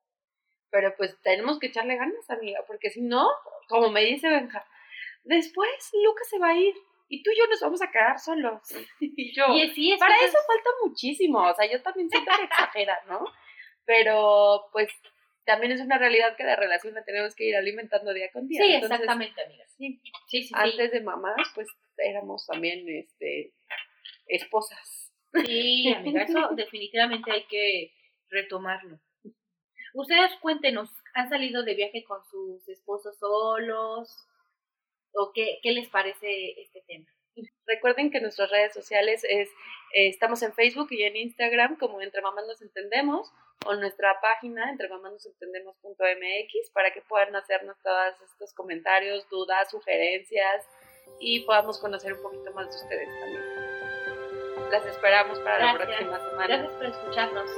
Pero 0.70 0.94
pues 0.96 1.16
tenemos 1.22 1.60
que 1.60 1.68
echarle 1.68 1.96
ganas, 1.96 2.28
amiga, 2.28 2.64
porque 2.66 2.90
si 2.90 3.02
no, 3.02 3.28
como 3.68 3.88
me 3.90 4.04
dice 4.04 4.28
Benja, 4.28 4.66
después 5.22 5.70
Lucas 6.04 6.28
se 6.28 6.40
va 6.40 6.48
a 6.48 6.56
ir 6.56 6.74
y 7.08 7.22
tú 7.22 7.30
y 7.30 7.38
yo 7.38 7.46
nos 7.46 7.60
vamos 7.60 7.82
a 7.82 7.90
quedar 7.90 8.18
solos. 8.18 8.60
Y 9.00 9.34
yo, 9.34 9.46
Y 9.54 9.70
sí, 9.70 9.92
es 9.92 9.98
para 9.98 10.14
eso 10.16 10.38
falta 10.46 10.70
muchísimo, 10.84 11.40
o 11.40 11.54
sea, 11.54 11.70
yo 11.70 11.82
también 11.82 12.08
siento 12.10 12.30
que 12.36 12.44
exagera, 12.44 12.98
¿no? 13.08 13.24
Pero 13.84 14.66
pues 14.72 14.88
también 15.44 15.72
es 15.72 15.80
una 15.80 15.96
realidad 15.98 16.36
que 16.36 16.44
la 16.44 16.56
relación 16.56 16.94
la 16.94 17.04
tenemos 17.04 17.34
que 17.34 17.44
ir 17.44 17.56
alimentando 17.56 18.12
día 18.12 18.30
con 18.30 18.46
día. 18.46 18.60
Sí, 18.62 18.72
Entonces, 18.74 19.00
exactamente, 19.00 19.42
amiga. 19.42 19.64
Sí, 19.78 20.00
Sí, 20.02 20.42
sí, 20.42 20.48
sí. 20.48 20.54
antes 20.54 20.92
de 20.92 21.00
mamás, 21.00 21.50
pues 21.54 21.68
éramos 21.96 22.46
también 22.46 22.86
este 22.88 23.54
esposas. 24.26 25.12
Sí, 25.32 25.92
amiga, 25.92 26.22
eso 26.22 26.48
definitivamente 26.56 27.30
hay 27.32 27.44
que 27.46 27.92
retomarlo. 28.28 28.98
Ustedes 29.94 30.32
cuéntenos, 30.42 30.90
¿han 31.14 31.30
salido 31.30 31.62
de 31.62 31.74
viaje 31.74 32.04
con 32.04 32.22
sus 32.26 32.68
esposos 32.68 33.18
solos? 33.18 34.28
¿O 35.18 35.32
qué, 35.32 35.58
qué 35.62 35.72
les 35.72 35.88
parece 35.88 36.60
este 36.60 36.82
tema? 36.86 37.06
Recuerden 37.66 38.12
que 38.12 38.20
nuestras 38.20 38.50
redes 38.50 38.72
sociales 38.72 39.24
es, 39.28 39.48
eh, 39.94 40.08
estamos 40.08 40.42
en 40.42 40.52
Facebook 40.52 40.86
y 40.90 41.02
en 41.02 41.16
Instagram 41.16 41.76
como 41.76 42.00
Entre 42.00 42.22
Mamás 42.22 42.46
Nos 42.46 42.62
Entendemos 42.62 43.32
o 43.66 43.74
nuestra 43.74 44.20
página 44.20 44.70
entremamásnosentendemos.mx 44.70 46.70
para 46.72 46.92
que 46.92 47.02
puedan 47.02 47.34
hacernos 47.34 47.76
todos 47.82 48.14
estos 48.30 48.54
comentarios, 48.54 49.28
dudas, 49.28 49.68
sugerencias 49.70 50.64
y 51.18 51.40
podamos 51.40 51.80
conocer 51.80 52.12
un 52.12 52.22
poquito 52.22 52.52
más 52.52 52.70
de 52.70 52.76
ustedes 52.76 53.08
también. 53.20 53.42
Las 54.70 54.86
esperamos 54.86 55.40
para 55.40 55.58
la 55.58 55.72
Gracias. 55.74 55.98
próxima 55.98 56.20
semana. 56.30 56.58
Gracias 56.58 56.76
por 56.76 56.86
escucharnos. 56.86 57.50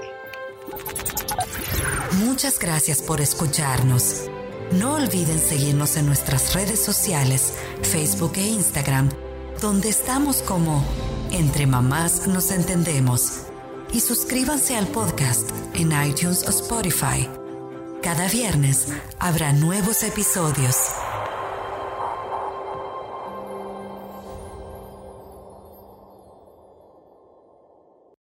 Muchas 2.25 2.59
gracias 2.59 3.03
por 3.03 3.21
escucharnos. 3.21 4.31
No 4.73 4.95
olviden 4.95 5.41
seguirnos 5.41 5.97
en 5.97 6.07
nuestras 6.07 6.55
redes 6.55 6.79
sociales, 6.79 7.55
Facebook 7.83 8.35
e 8.37 8.47
Instagram, 8.47 9.09
donde 9.61 9.89
estamos 9.89 10.43
como 10.43 10.85
Entre 11.33 11.67
Mamás 11.67 12.29
Nos 12.29 12.53
Entendemos. 12.53 13.41
Y 13.93 13.99
suscríbanse 13.99 14.77
al 14.77 14.87
podcast 14.87 15.51
en 15.75 15.91
iTunes 16.07 16.47
o 16.47 16.51
Spotify. 16.51 17.29
Cada 18.01 18.29
viernes 18.29 18.87
habrá 19.19 19.53
nuevos 19.53 20.05
episodios. 20.05 20.77